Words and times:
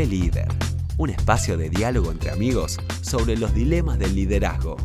Café 0.00 0.10
Líder, 0.10 0.48
un 0.96 1.10
espacio 1.10 1.58
de 1.58 1.68
diálogo 1.68 2.10
entre 2.10 2.30
amigos 2.30 2.78
sobre 3.02 3.36
los 3.36 3.52
dilemas 3.52 3.98
del 3.98 4.14
liderazgo. 4.14 4.78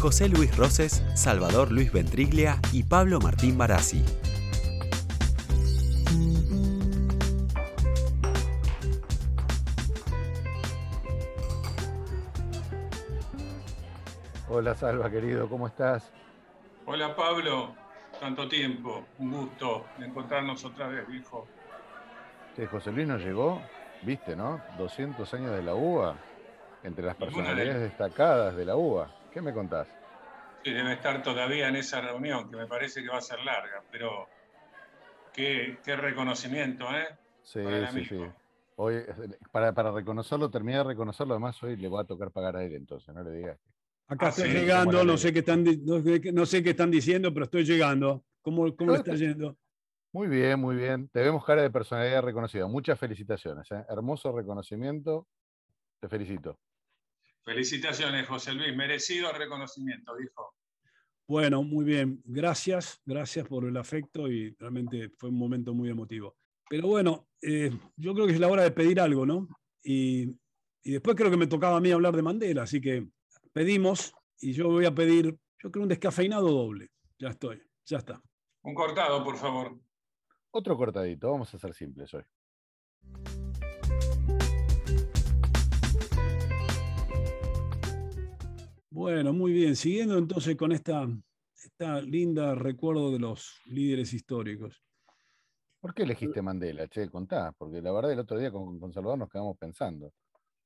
José 0.00 0.28
Luis 0.28 0.56
Roses, 0.56 1.04
Salvador 1.14 1.70
Luis 1.70 1.92
Ventriglia 1.92 2.58
y 2.72 2.82
Pablo 2.82 3.20
Martín 3.20 3.56
Barassi. 3.56 4.04
Hola 14.48 14.74
Salva, 14.74 15.08
querido, 15.08 15.48
¿cómo 15.48 15.68
estás? 15.68 16.10
Hola 16.86 17.14
Pablo, 17.14 17.72
tanto 18.18 18.48
tiempo, 18.48 19.04
un 19.20 19.30
gusto 19.30 19.86
encontrarnos 20.00 20.64
otra 20.64 20.88
vez, 20.88 21.06
viejo. 21.06 21.46
Sí, 22.56 22.66
José 22.66 22.90
Luis 22.92 23.06
nos 23.06 23.22
llegó, 23.22 23.62
viste, 24.02 24.34
¿no? 24.34 24.62
200 24.78 25.32
años 25.34 25.52
de 25.52 25.62
la 25.62 25.74
UBA, 25.74 26.16
entre 26.82 27.04
las 27.04 27.16
personalidades 27.16 27.80
destacadas 27.80 28.56
de 28.56 28.64
la 28.64 28.76
UBA. 28.76 29.14
¿Qué 29.32 29.40
me 29.40 29.52
contás? 29.52 29.88
Sí, 30.64 30.72
debe 30.72 30.94
estar 30.94 31.22
todavía 31.22 31.68
en 31.68 31.76
esa 31.76 32.00
reunión, 32.00 32.50
que 32.50 32.56
me 32.56 32.66
parece 32.66 33.02
que 33.02 33.08
va 33.08 33.18
a 33.18 33.22
ser 33.22 33.38
larga, 33.44 33.82
pero 33.90 34.28
qué, 35.32 35.78
reconocimiento, 35.84 36.84
¿eh? 36.90 37.06
Sí, 37.42 37.60
sí, 37.92 38.04
sí. 38.04 38.20
Hoy, 38.76 39.02
para, 39.52 39.72
reconocerlo, 39.92 40.50
terminé 40.50 40.78
de 40.78 40.84
reconocerlo, 40.84 41.34
además 41.34 41.62
hoy 41.62 41.76
le 41.76 41.88
voy 41.88 42.00
a 42.00 42.04
tocar 42.04 42.30
pagar 42.30 42.56
a 42.56 42.64
él, 42.64 42.74
entonces, 42.74 43.14
no 43.14 43.22
le 43.22 43.30
digas. 43.30 43.58
Acá 44.08 44.26
ah, 44.26 44.28
estoy 44.30 44.50
llegando, 44.50 45.04
no 45.04 45.16
sé, 45.16 45.32
qué 45.32 45.38
están, 45.38 45.64
no, 45.64 46.46
sé 46.46 46.62
qué 46.62 46.70
están 46.70 46.90
diciendo, 46.90 47.32
pero 47.32 47.44
estoy 47.44 47.64
llegando. 47.64 48.24
¿Cómo, 48.42 48.74
cómo 48.74 48.92
le 48.92 48.98
está 48.98 49.14
yendo? 49.14 49.56
Muy 50.12 50.26
bien, 50.26 50.58
muy 50.58 50.74
bien. 50.74 51.08
Te 51.08 51.20
vemos 51.20 51.44
cara 51.44 51.62
de 51.62 51.70
personalidad 51.70 52.22
reconocida. 52.22 52.66
Muchas 52.66 52.98
felicitaciones. 52.98 53.70
¿eh? 53.70 53.84
Hermoso 53.88 54.32
reconocimiento. 54.32 55.28
Te 56.00 56.08
felicito. 56.08 56.58
Felicitaciones, 57.44 58.26
José 58.26 58.52
Luis. 58.52 58.74
Merecido 58.74 59.32
reconocimiento, 59.32 60.16
dijo. 60.16 60.54
Bueno, 61.28 61.62
muy 61.62 61.84
bien. 61.84 62.20
Gracias, 62.24 63.00
gracias 63.04 63.46
por 63.46 63.64
el 63.64 63.76
afecto 63.76 64.26
y 64.28 64.50
realmente 64.58 65.10
fue 65.16 65.28
un 65.28 65.38
momento 65.38 65.74
muy 65.74 65.88
emotivo. 65.88 66.36
Pero 66.68 66.88
bueno, 66.88 67.28
eh, 67.40 67.70
yo 67.96 68.14
creo 68.14 68.26
que 68.26 68.32
es 68.32 68.40
la 68.40 68.48
hora 68.48 68.64
de 68.64 68.72
pedir 68.72 69.00
algo, 69.00 69.24
¿no? 69.24 69.48
Y, 69.82 70.36
y 70.82 70.92
después 70.92 71.14
creo 71.16 71.30
que 71.30 71.36
me 71.36 71.46
tocaba 71.46 71.76
a 71.76 71.80
mí 71.80 71.92
hablar 71.92 72.16
de 72.16 72.22
Mandela, 72.22 72.64
así 72.64 72.80
que 72.80 73.08
pedimos 73.52 74.12
y 74.40 74.52
yo 74.52 74.68
voy 74.68 74.86
a 74.86 74.94
pedir, 74.94 75.36
yo 75.62 75.70
creo 75.70 75.84
un 75.84 75.88
descafeinado 75.88 76.48
doble. 76.48 76.90
Ya 77.18 77.28
estoy, 77.28 77.62
ya 77.84 77.98
está. 77.98 78.20
Un 78.62 78.74
cortado, 78.74 79.22
por 79.22 79.36
favor. 79.36 79.78
Otro 80.52 80.76
cortadito, 80.76 81.30
vamos 81.30 81.54
a 81.54 81.58
ser 81.58 81.72
simples 81.74 82.12
hoy. 82.12 82.24
Bueno, 88.90 89.32
muy 89.32 89.52
bien. 89.52 89.76
Siguiendo 89.76 90.18
entonces 90.18 90.56
con 90.56 90.72
esta, 90.72 91.08
esta 91.54 92.00
linda 92.00 92.56
recuerdo 92.56 93.12
de 93.12 93.20
los 93.20 93.60
líderes 93.66 94.12
históricos. 94.12 94.82
¿Por 95.80 95.94
qué 95.94 96.02
elegiste 96.02 96.42
Mandela? 96.42 96.88
Che, 96.88 97.08
contá, 97.08 97.52
porque 97.56 97.80
la 97.80 97.92
verdad 97.92 98.12
el 98.12 98.18
otro 98.18 98.36
día 98.36 98.50
con, 98.50 98.78
con 98.80 98.92
Salvador 98.92 99.20
nos 99.20 99.30
quedamos 99.30 99.56
pensando. 99.56 100.12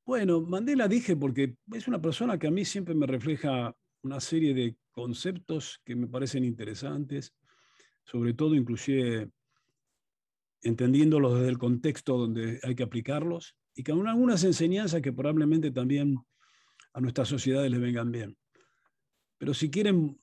Bueno, 0.07 0.41
Mandela 0.41 0.89
dije 0.89 1.15
porque 1.15 1.57
es 1.73 1.87
una 1.87 2.01
persona 2.01 2.39
que 2.39 2.47
a 2.47 2.51
mí 2.51 2.65
siempre 2.65 2.95
me 2.95 3.07
refleja 3.07 3.77
una 4.03 4.19
serie 4.19 4.55
de 4.55 4.77
conceptos 4.91 5.81
que 5.85 5.95
me 5.95 6.07
parecen 6.07 6.45
interesantes, 6.45 7.35
sobre 8.03 8.33
todo 8.33 8.55
inclusive 8.55 9.31
entendiéndolos 10.65 11.35
desde 11.35 11.51
el 11.51 11.59
contexto 11.59 12.19
donde 12.19 12.59
hay 12.63 12.75
que 12.75 12.83
aplicarlos 12.83 13.57
y 13.75 13.85
con 13.85 14.07
algunas 14.09 14.43
enseñanzas 14.45 15.03
que 15.03 15.13
probablemente 15.13 15.71
también 15.71 16.17
a 16.93 17.01
nuestras 17.01 17.29
sociedades 17.29 17.71
les 17.71 17.81
vengan 17.81 18.11
bien. 18.11 18.37
Pero 19.39 19.53
si 19.53 19.71
quieren, 19.71 20.19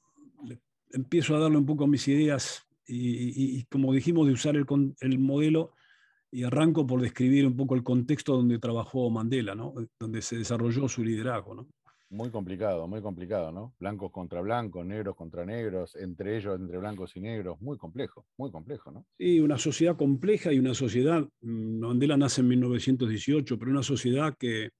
empiezo 0.90 1.36
a 1.36 1.40
darle 1.40 1.58
un 1.58 1.66
poco 1.66 1.88
mis 1.88 2.08
ideas 2.08 2.66
y, 2.88 3.64
como 3.66 3.94
dijimos, 3.94 4.28
de 4.28 4.34
usar 4.34 4.56
el, 4.56 4.66
el, 5.00 5.20
modelo 5.20 5.74
y 6.30 6.44
arranco 6.44 6.86
por 6.86 7.02
describir 7.02 7.46
un 7.46 7.56
poco 7.56 7.76
el 7.76 7.84
contexto 7.84 8.36
donde 8.36 8.60
trabajó 8.60 9.10
Mandela, 9.10 9.56
¿no? 9.56 9.74
donde 9.98 10.22
se 10.22 10.38
desarrolló 10.38 10.90
su 10.90 11.04
liderazgo. 11.04 11.56
¿no? 11.56 11.68
Muy 12.12 12.30
complicado, 12.30 12.90
muy 12.90 13.02
complicado, 13.02 13.54
¿no? 13.54 13.74
Blancos 13.80 14.12
contra 14.12 14.42
blancos, 14.42 14.86
negros 14.86 15.16
contra 15.16 15.46
negros, 15.46 15.96
entre 15.96 16.36
ellos, 16.36 16.60
entre 16.60 16.78
blancos 16.78 17.16
y 17.16 17.22
negros, 17.22 17.62
muy 17.62 17.78
complejo, 17.78 18.26
muy 18.36 18.52
complejo, 18.52 18.92
¿no? 18.92 19.06
Sí, 19.18 19.40
una 19.40 19.58
sociedad 19.58 19.96
compleja 19.96 20.52
y 20.52 20.60
una 20.60 20.74
sociedad, 20.74 21.26
mm, 21.40 21.80
Mandela 21.80 22.18
nace 22.18 22.42
en 22.42 22.50
1918, 22.50 23.58
pero 23.58 23.72
una 23.72 23.82
sociedad 23.82 24.36
que 24.38 24.72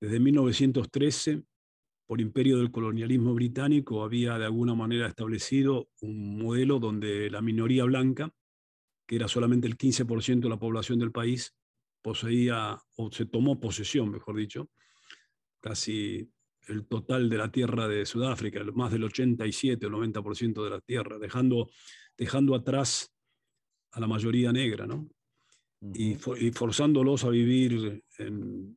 desde 0.00 0.20
1913, 0.20 1.42
por 2.06 2.20
imperio 2.20 2.58
del 2.58 2.70
colonialismo 2.70 3.34
británico, 3.34 4.04
había 4.04 4.38
de 4.38 4.44
alguna 4.44 4.76
manera 4.76 5.08
establecido 5.08 5.88
un 6.02 6.38
modelo 6.38 6.78
donde 6.78 7.30
la 7.30 7.42
minoría 7.42 7.82
blanca, 7.82 8.32
que 9.08 9.16
era 9.16 9.26
solamente 9.26 9.66
el 9.66 9.76
15% 9.76 10.42
de 10.42 10.54
la 10.54 10.60
población 10.60 11.00
del 11.00 11.10
país, 11.10 11.52
poseía, 12.00 12.78
o 12.96 13.10
se 13.10 13.26
tomó 13.26 13.58
posesión, 13.58 14.12
mejor 14.12 14.36
dicho, 14.36 14.70
casi 15.58 16.30
el 16.70 16.86
total 16.86 17.28
de 17.28 17.36
la 17.36 17.50
tierra 17.50 17.88
de 17.88 18.06
Sudáfrica, 18.06 18.62
más 18.74 18.92
del 18.92 19.04
87 19.04 19.84
o 19.86 19.90
90% 19.90 20.64
de 20.64 20.70
la 20.70 20.80
tierra, 20.80 21.18
dejando, 21.18 21.68
dejando 22.16 22.54
atrás 22.54 23.12
a 23.92 24.00
la 24.00 24.06
mayoría 24.06 24.52
negra, 24.52 24.86
¿no? 24.86 25.08
y, 25.94 26.14
forzándolos 26.52 27.24
a 27.24 27.30
vivir 27.30 28.02
en, 28.18 28.76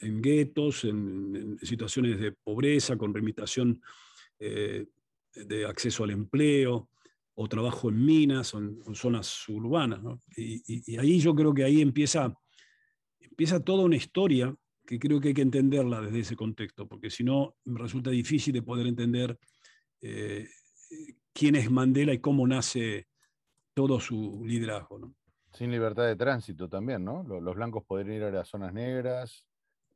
en 0.00 0.22
guetos, 0.22 0.84
en, 0.84 1.58
situaciones 1.62 2.20
de 2.20 2.32
pobreza, 2.32 2.96
con 2.96 3.12
limitación 3.12 3.80
eh, 4.38 4.86
de 5.34 5.66
acceso 5.66 6.04
al 6.04 6.10
empleo 6.10 6.90
o 7.34 7.48
trabajo 7.48 7.88
en 7.88 8.04
minas 8.04 8.54
o 8.54 8.58
en, 8.58 8.94
zonas 8.94 9.48
urbanas. 9.48 10.02
¿no? 10.02 10.22
Y, 10.36 10.92
y, 10.92 10.98
ahí 10.98 11.18
yo 11.18 11.34
creo 11.34 11.54
que 11.54 11.64
ahí 11.64 11.80
empieza, 11.80 12.32
empieza 13.18 13.60
toda 13.60 13.84
una 13.84 13.96
historia 13.96 14.54
que 14.86 14.98
creo 14.98 15.20
que 15.20 15.28
hay 15.28 15.34
que 15.34 15.42
entenderla 15.42 16.00
desde 16.00 16.20
ese 16.20 16.36
contexto, 16.36 16.86
porque 16.86 17.10
si 17.10 17.24
no 17.24 17.56
me 17.64 17.80
resulta 17.80 18.10
difícil 18.10 18.52
de 18.52 18.62
poder 18.62 18.86
entender 18.86 19.38
eh, 20.00 20.46
quién 21.32 21.56
es 21.56 21.70
Mandela 21.70 22.12
y 22.12 22.20
cómo 22.20 22.46
nace 22.46 23.08
todo 23.74 23.98
su 23.98 24.42
liderazgo. 24.44 25.14
Sin 25.52 25.70
libertad 25.70 26.06
de 26.06 26.16
tránsito 26.16 26.68
también, 26.68 27.04
¿no? 27.04 27.22
Los 27.22 27.54
blancos 27.54 27.84
podrían 27.84 28.16
ir 28.16 28.22
a 28.24 28.30
las 28.30 28.48
zonas 28.48 28.72
negras, 28.72 29.46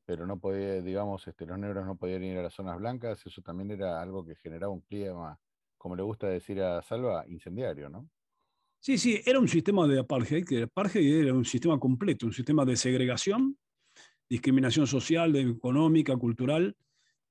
pero 0.04 0.26
no 0.26 0.38
podía, 0.38 0.80
digamos, 0.80 1.26
este, 1.28 1.44
los 1.44 1.58
negros 1.58 1.84
no 1.84 1.96
podían 1.96 2.24
ir 2.24 2.38
a 2.38 2.42
las 2.42 2.54
zonas 2.54 2.78
blancas, 2.78 3.24
eso 3.26 3.42
también 3.42 3.70
era 3.70 4.00
algo 4.00 4.24
que 4.24 4.36
generaba 4.36 4.72
un 4.72 4.80
clima, 4.80 5.38
como 5.76 5.94
le 5.96 6.02
gusta 6.02 6.28
decir 6.28 6.62
a 6.62 6.80
Salva, 6.82 7.24
incendiario, 7.28 7.88
¿no? 7.88 8.08
Sí, 8.80 8.96
sí, 8.96 9.20
era 9.26 9.40
un 9.40 9.48
sistema 9.48 9.86
de 9.86 9.98
apartheid, 9.98 10.44
que 10.44 10.62
apartheid 10.62 11.24
era 11.24 11.34
un 11.34 11.44
sistema 11.44 11.78
completo, 11.78 12.26
un 12.26 12.32
sistema 12.32 12.64
de 12.64 12.76
segregación 12.76 13.58
discriminación 14.28 14.86
social, 14.86 15.34
económica, 15.36 16.16
cultural 16.16 16.76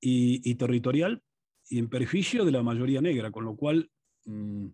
y, 0.00 0.54
territorial, 0.56 1.22
y 1.68 1.78
en 1.78 1.88
perjuicio 1.88 2.44
de 2.44 2.52
la 2.52 2.62
mayoría 2.62 3.00
negra, 3.00 3.30
con 3.30 3.44
lo 3.44 3.56
cual 3.56 3.90
mm, 4.24 4.66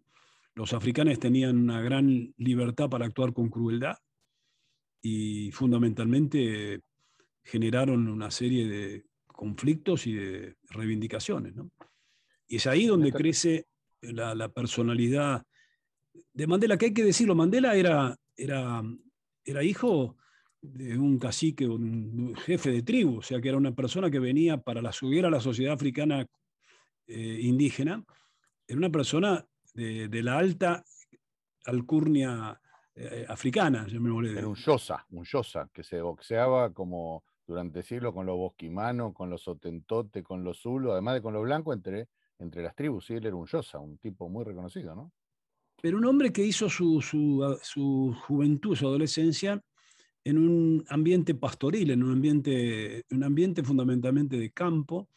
los 0.54 0.72
africanos 0.72 1.18
tenían 1.18 1.58
una 1.58 1.80
gran 1.80 2.34
libertad 2.36 2.88
para 2.88 3.06
actuar 3.06 3.32
con 3.32 3.48
crueldad 3.50 3.96
y 5.02 5.50
fundamentalmente 5.52 6.80
generaron 7.42 8.08
una 8.08 8.30
serie 8.30 8.66
de 8.66 9.04
conflictos 9.26 10.06
y 10.06 10.14
de 10.14 10.56
reivindicaciones. 10.70 11.54
Y 12.46 12.56
es 12.56 12.66
ahí 12.66 12.86
donde 12.86 13.12
crece 13.12 13.66
la, 14.00 14.34
la, 14.34 14.48
personalidad 14.48 15.44
de 16.32 16.46
Mandela, 16.46 16.78
que 16.78 16.86
hay 16.86 16.94
que 16.94 17.04
decirlo, 17.04 17.34
Mandela 17.34 17.74
era, 17.74 18.16
era, 18.36 18.82
era 19.44 19.62
hijo 19.62 20.16
de 20.72 20.98
un 20.98 21.18
cacique, 21.18 21.66
un 21.66 22.34
jefe 22.36 22.70
de 22.70 22.82
tribu, 22.82 23.18
o 23.18 23.22
sea 23.22 23.40
que 23.40 23.48
era 23.48 23.58
una 23.58 23.74
persona 23.74 24.10
que 24.10 24.18
venía 24.18 24.56
para 24.58 24.80
la 24.80 24.92
subir 24.92 25.26
a 25.26 25.30
la 25.30 25.40
sociedad 25.40 25.74
africana 25.74 26.26
eh, 27.06 27.38
indígena, 27.42 28.02
era 28.66 28.78
una 28.78 28.90
persona 28.90 29.46
de, 29.74 30.22
la 30.22 30.38
alta 30.38 30.82
alcurnia 31.66 32.58
eh, 32.94 33.26
africana, 33.28 33.86
Era 33.88 34.48
un 34.48 34.54
yosa, 34.54 35.04
un 35.10 35.24
yosa, 35.24 35.68
que 35.72 35.82
se 35.82 36.00
boxeaba 36.00 36.72
como 36.72 37.24
durante 37.46 37.82
siglos 37.82 38.14
con 38.14 38.24
los 38.24 38.36
bosquimanos, 38.36 39.12
con 39.12 39.28
los 39.28 39.46
otentote, 39.46 40.22
con 40.22 40.44
los 40.44 40.60
zulos, 40.60 40.92
además 40.92 41.14
de 41.14 41.22
con 41.22 41.34
los 41.34 41.42
blancos, 41.42 41.76
entre, 41.76 42.08
entre 42.38 42.62
las 42.62 42.74
tribus, 42.74 43.06
sí, 43.06 43.14
él 43.14 43.26
era 43.26 43.36
un 43.36 43.46
yosa, 43.46 43.78
un 43.78 43.98
tipo 43.98 44.28
muy 44.30 44.44
reconocido, 44.44 44.94
¿no? 44.94 45.12
Pero 45.82 45.98
un 45.98 46.06
hombre 46.06 46.32
que 46.32 46.42
hizo 46.42 46.70
su, 46.70 47.02
su, 47.02 47.58
su 47.62 48.16
juventud, 48.26 48.74
su 48.74 48.86
adolescencia, 48.86 49.62
en 50.24 50.38
un 50.38 50.84
ambiente 50.88 51.34
pastoril, 51.34 51.90
en 51.90 52.02
un 52.02 52.12
ambiente, 52.12 53.04
un 53.10 53.22
ambiente 53.22 53.62
fundamentalmente 53.62 54.38
de 54.38 54.50
campo, 54.50 55.10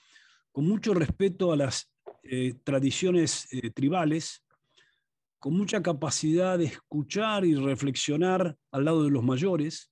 con 0.52 0.68
mucho 0.68 0.94
respeto 0.94 1.54
a 1.54 1.56
las 1.56 1.90
eh, 2.24 2.56
tradiciones 2.64 3.48
eh, 3.54 3.72
tribales, 3.72 4.44
con 5.40 5.56
mucha 5.56 5.82
capacidad 5.82 6.58
de 6.58 6.66
escuchar 6.66 7.46
y 7.46 7.56
reflexionar 7.56 8.58
al 8.72 8.86
lado 8.86 9.04
de 9.04 9.12
los 9.12 9.24
mayores, 9.24 9.92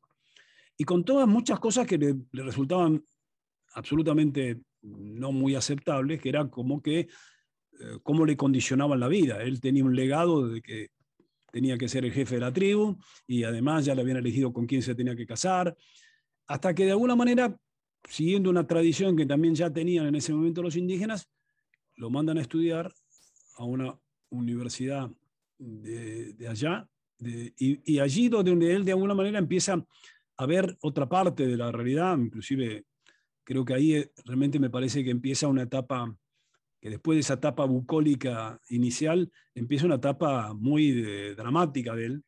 y 0.78 0.84
con 0.84 1.06
todas 1.06 1.28
muchas 1.28 1.60
cosas 1.60 1.88
que 1.88 1.98
le, 1.98 2.16
resultaban 2.34 3.02
absolutamente 3.74 4.60
no 4.82 5.32
muy 5.32 5.56
aceptables, 5.56 6.22
que 6.22 6.30
era 6.30 6.50
como 6.50 6.82
que 6.82 7.00
eh, 7.00 7.08
cómo 8.04 8.26
le 8.26 8.36
condicionaban 8.36 9.00
la 9.00 9.08
vida. 9.08 9.42
Él 9.42 9.62
tenía 9.62 9.86
un 9.86 9.96
legado 9.96 10.48
de 10.48 10.62
que 10.62 10.90
tenía 11.56 11.78
que 11.78 11.88
ser 11.88 12.04
el 12.04 12.12
jefe 12.12 12.36
de 12.36 12.42
la 12.42 12.52
tribu 12.52 12.98
y 13.26 13.46
además 13.46 13.86
ya 13.86 13.96
le 13.96 14.02
habían 14.02 14.18
elegido 14.18 14.52
con 14.52 14.66
quién 14.66 14.82
se 14.82 14.94
tenía 14.94 15.16
que 15.16 15.26
casar, 15.26 15.74
hasta 16.48 16.76
que 16.76 16.84
de 16.84 16.92
alguna 16.92 17.16
manera, 17.16 17.58
siguiendo 18.10 18.50
una 18.50 18.68
tradición 18.68 19.16
que 19.16 19.26
también 19.26 19.56
ya 19.56 19.72
tenían 19.72 20.06
en 20.06 20.16
ese 20.16 20.34
momento 20.34 20.62
los 20.62 20.76
indígenas, 20.76 21.30
lo 21.96 22.10
mandan 22.10 22.40
a 22.40 22.42
estudiar 22.42 22.92
a 23.56 23.64
una 23.64 23.98
universidad 24.32 25.10
de, 25.58 26.46
allá, 26.50 26.90
y, 27.22 27.94
y, 27.94 28.00
allí 28.00 28.28
donde 28.28 28.76
él 28.76 28.84
de 28.84 28.92
alguna 28.92 29.14
manera 29.14 29.40
empieza 29.40 29.82
a 30.36 30.46
ver 30.46 30.78
otra 30.82 31.08
parte 31.08 31.48
de 31.48 31.56
la 31.56 31.72
realidad, 31.72 32.18
inclusive 32.18 32.84
creo 33.46 33.64
que 33.64 33.76
ahí 33.76 33.94
eh, 33.94 34.12
realmente 34.26 34.60
me 34.60 34.70
parece 34.70 35.06
que 35.06 35.12
empieza 35.12 35.48
una 35.48 35.62
etapa, 35.62 36.14
que 36.86 36.92
después 36.92 37.16
de 37.16 37.22
esa 37.22 37.34
etapa 37.34 37.66
bucólica 37.66 38.62
inicial, 38.70 39.32
empieza 39.56 39.88
una 39.88 39.96
etapa 39.96 40.54
muy 40.54 40.92
dramática 41.34 41.96
de 41.96 42.06
él, 42.06 42.24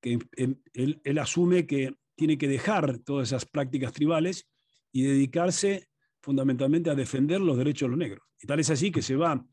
que 0.00 0.18
em, 0.36 0.56
él, 0.72 1.00
él 1.04 1.18
asume 1.18 1.64
que 1.64 1.94
tiene 2.16 2.36
que 2.36 2.48
dejar 2.48 2.98
todas 2.98 3.28
esas 3.28 3.46
prácticas 3.46 3.92
tribales 3.92 4.48
y 4.90 5.04
dedicarse 5.04 5.86
fundamentalmente 6.20 6.90
a 6.90 6.96
defender 6.96 7.40
los 7.40 7.56
derechos 7.56 7.86
de 7.86 7.90
los 7.90 7.98
negros. 7.98 8.26
Y 8.42 8.48
tal 8.48 8.58
es 8.58 8.70
así 8.70 8.90
que 8.90 9.00
se 9.00 9.14
va 9.14 9.46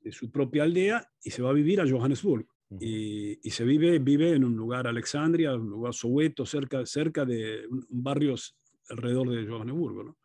de 0.00 0.12
su 0.12 0.30
propia 0.30 0.64
aldea 0.64 1.10
y 1.22 1.30
se 1.30 1.40
va 1.40 1.48
a 1.48 1.54
vivir 1.54 1.80
a 1.80 1.88
Johannesburg. 1.88 2.46
Y, 2.78 3.38
se 3.50 3.64
vive, 3.64 3.98
vive 4.00 4.34
en 4.34 4.44
un 4.44 4.54
lugar 4.54 4.86
Alexandria, 4.86 5.54
un 5.54 5.70
lugar 5.70 5.94
Soweto, 5.94 6.44
cerca, 6.44 6.84
cerca 6.84 7.24
de 7.24 7.66
un, 7.66 7.86
barrios 7.88 8.54
alrededor 8.90 9.30
de 9.30 9.46
Johannesburgo. 9.46 10.04
¿no? 10.04 10.18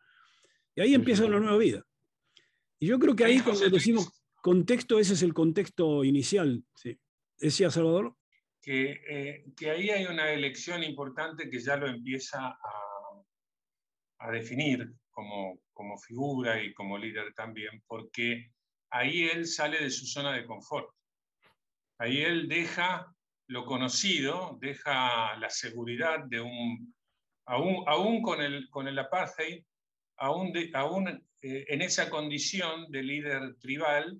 Y 0.76 0.82
ahí 0.82 0.92
empieza 0.92 1.24
una 1.24 1.40
nueva 1.40 1.56
vida. 1.56 1.86
Y 2.78 2.86
yo 2.86 2.98
creo 2.98 3.14
que 3.14 3.24
ahí 3.24 3.40
cuando 3.40 3.68
decimos 3.68 4.10
contexto, 4.42 4.98
ese 4.98 5.14
es 5.14 5.22
el 5.22 5.32
contexto 5.32 6.04
inicial. 6.04 6.64
¿sí? 6.74 6.98
¿Decía 7.38 7.70
Salvador? 7.70 8.16
Que, 8.60 9.00
eh, 9.08 9.44
que, 9.56 9.70
ahí 9.70 9.90
hay 9.90 10.06
una 10.06 10.30
elección 10.30 10.82
importante 10.82 11.50
que 11.50 11.60
ya 11.60 11.76
lo 11.76 11.86
empieza 11.86 12.46
a, 12.48 12.84
a 14.18 14.30
definir 14.30 14.90
como, 15.10 15.60
como 15.72 15.98
figura 15.98 16.62
y 16.62 16.72
como 16.74 16.98
líder 16.98 17.32
también, 17.34 17.82
porque 17.86 18.50
ahí 18.90 19.24
él 19.24 19.46
sale 19.46 19.80
de 19.80 19.90
su 19.90 20.06
zona 20.06 20.32
de 20.32 20.46
confort. 20.46 20.88
Ahí 21.98 22.22
él 22.22 22.48
deja 22.48 23.14
lo 23.48 23.64
conocido, 23.64 24.58
deja 24.60 25.36
la 25.36 25.50
seguridad 25.50 26.24
de 26.24 26.40
un, 26.40 26.94
aún, 27.46 27.84
aún 27.86 28.22
con, 28.22 28.40
el, 28.40 28.68
con 28.70 28.88
el 28.88 28.98
apartheid, 28.98 29.62
aún, 30.16 30.52
aún 30.74 31.26
eh, 31.46 31.66
en 31.68 31.82
esa 31.82 32.08
condición 32.08 32.90
de 32.90 33.02
líder 33.02 33.56
tribal, 33.56 34.18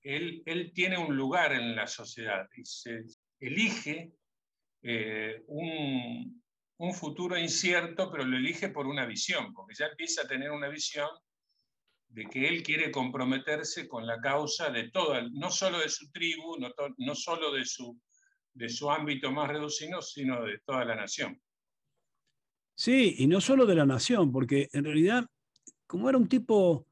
él, 0.00 0.70
tiene 0.72 0.96
un 0.96 1.16
lugar 1.16 1.52
en 1.52 1.74
la 1.74 1.88
sociedad 1.88 2.48
y 2.54 2.64
se 2.64 3.02
elige 3.40 4.12
eh, 4.82 5.42
un, 5.48 6.40
futuro 6.94 7.36
incierto, 7.36 8.12
pero 8.12 8.24
lo 8.24 8.36
elige 8.36 8.68
por 8.68 8.86
una 8.86 9.06
visión, 9.06 9.52
porque 9.52 9.74
ya 9.74 9.86
empieza 9.86 10.22
a 10.22 10.28
tener 10.28 10.52
una 10.52 10.68
visión 10.68 11.08
de 12.08 12.26
que 12.26 12.46
él 12.46 12.62
quiere 12.62 12.92
comprometerse 12.92 13.88
con 13.88 14.06
la 14.06 14.20
causa 14.20 14.70
de 14.70 14.90
toda, 14.90 15.22
no 15.32 15.50
solo 15.50 15.80
de 15.80 15.88
su 15.88 16.12
tribu, 16.12 16.58
no, 16.58 16.70
no 16.98 17.14
solo 17.16 17.52
de 17.52 17.64
su, 17.64 18.00
de 18.54 18.68
su 18.68 18.88
ámbito 18.88 19.32
más 19.32 19.48
reducido, 19.48 20.00
sino 20.00 20.44
de 20.44 20.60
toda 20.64 20.84
la 20.84 20.94
nación. 20.94 21.40
Sí, 22.76 23.16
y 23.18 23.26
no 23.26 23.40
solo 23.40 23.66
de 23.66 23.74
la 23.74 23.86
nación, 23.86 24.30
porque 24.30 24.68
en 24.72 24.84
realidad, 24.84 25.26
como 25.92 26.08
era 26.08 26.16
un 26.16 26.26
tipo, 26.26 26.86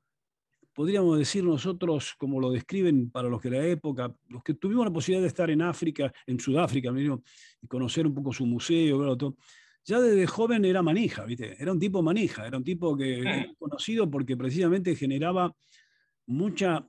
podríamos 0.75 1.19
decir 1.19 1.43
nosotros, 1.43 2.15
como 2.19 2.39
lo 2.39 2.51
describen 2.51 3.11
para 3.11 3.31
los 3.31 3.41
que 3.41 3.49
la 3.49 3.67
época, 3.67 4.15
los 4.29 4.43
que 4.43 4.53
tuvimos 4.53 4.85
la 4.85 4.93
posibilidad 4.93 5.23
de 5.23 5.29
estar 5.29 5.49
en 5.49 5.63
África, 5.63 6.13
en 6.27 6.39
Sudáfrica, 6.39 6.93
y 6.95 7.67
conocer 7.67 8.07
un 8.07 8.15
poco 8.15 8.31
su 8.31 8.45
museo, 8.45 9.17
todo, 9.17 9.39
ya 9.87 9.99
desde 10.01 10.27
joven 10.27 10.67
era 10.67 10.83
manija, 10.83 11.25
¿viste? 11.25 11.57
Era 11.59 11.73
un 11.73 11.79
tipo 11.79 12.03
manija, 12.03 12.47
era 12.47 12.59
un 12.59 12.63
tipo 12.63 12.95
que 12.95 13.21
era 13.21 13.51
conocido 13.59 14.11
porque 14.11 14.37
precisamente 14.37 14.95
generaba 14.95 15.51
mucha, 16.27 16.87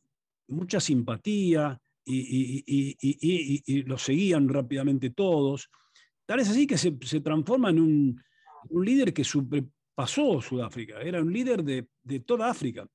mucha 0.49 0.81
simpatía 0.81 1.79
y, 2.03 3.83
lo 3.83 3.97
seguían 3.97 4.49
rápidamente 4.49 5.11
todos. 5.11 5.69
Tal 6.25 6.41
es 6.41 6.49
así 6.49 6.67
que 6.67 6.77
se, 6.77 6.91
transforma 7.21 7.69
en 7.69 7.79
un, 7.79 8.21
líder 8.69 9.13
que 9.13 9.23
pasó 9.95 10.41
Sudáfrica, 10.41 10.99
era 11.01 11.21
un 11.21 11.31
líder 11.31 11.63
de, 11.63 11.87
de 12.03 12.19
toda 12.19 12.49
África. 12.49 12.87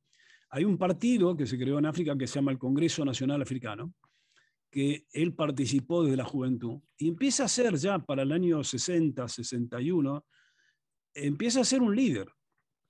Hay 0.50 0.64
un 0.64 0.78
partido 0.78 1.36
que 1.36 1.46
se 1.46 1.58
creó 1.58 1.78
en 1.78 1.86
África 1.86 2.16
que 2.16 2.26
se 2.26 2.34
llama 2.36 2.52
el 2.52 2.58
Congreso 2.58 3.04
Nacional 3.04 3.42
Africano, 3.42 3.92
que 4.70 5.06
él 5.12 5.34
participó 5.34 6.04
desde 6.04 6.16
la 6.16 6.24
juventud 6.24 6.80
y 6.98 7.08
empieza 7.08 7.44
a 7.44 7.48
ser 7.48 7.76
ya 7.76 7.98
para 7.98 8.22
el 8.22 8.32
año 8.32 8.62
60, 8.62 9.26
61, 9.28 10.24
empieza 11.14 11.60
a 11.60 11.64
ser 11.64 11.82
un 11.82 11.94
líder, 11.96 12.28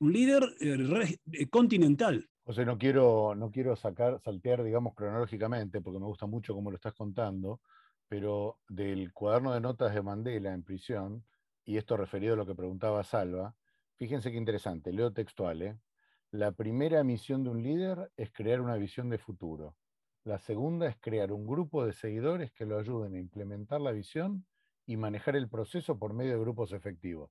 un 0.01 0.13
líder 0.13 0.43
eh, 0.61 1.17
eh, 1.33 1.49
continental. 1.49 2.29
José, 2.45 2.65
no 2.65 2.79
quiero, 2.79 3.35
no 3.35 3.51
quiero 3.51 3.75
sacar, 3.75 4.21
saltear, 4.21 4.63
digamos, 4.63 4.95
cronológicamente, 4.95 5.81
porque 5.81 5.99
me 5.99 6.07
gusta 6.07 6.27
mucho 6.27 6.55
cómo 6.55 6.71
lo 6.71 6.77
estás 6.77 6.95
contando, 6.95 7.61
pero 8.09 8.61
del 8.69 9.13
cuaderno 9.13 9.53
de 9.53 9.61
notas 9.61 9.95
de 9.95 10.03
Mandela 10.03 10.55
en 10.55 10.63
prisión, 10.63 11.25
y 11.65 11.77
esto 11.77 11.97
referido 11.97 12.35
a 12.35 12.37
lo 12.37 12.47
que 12.47 12.55
preguntaba 12.55 13.03
Salva, 13.03 13.55
fíjense 13.97 14.31
qué 14.31 14.37
interesante, 14.37 14.93
leo 14.93 15.13
textual, 15.13 15.63
¿eh? 15.63 15.77
La 16.37 16.53
primera 16.53 17.03
misión 17.03 17.45
de 17.45 17.49
un 17.49 17.63
líder 17.63 18.13
es 18.15 18.31
crear 18.31 18.61
una 18.61 18.77
visión 18.77 19.09
de 19.09 19.17
futuro. 19.17 19.75
La 20.23 20.39
segunda 20.39 20.87
es 20.87 20.97
crear 21.01 21.33
un 21.33 21.47
grupo 21.47 21.87
de 21.87 21.95
seguidores 21.95 22.53
que 22.53 22.67
lo 22.67 22.79
ayuden 22.79 23.15
a 23.15 23.19
implementar 23.19 23.81
la 23.81 23.91
visión 23.91 24.45
y 24.85 24.99
manejar 24.99 25.35
el 25.35 25.49
proceso 25.49 25.99
por 25.99 26.13
medio 26.13 26.33
de 26.33 26.41
grupos 26.41 26.73
efectivos. 26.73 27.31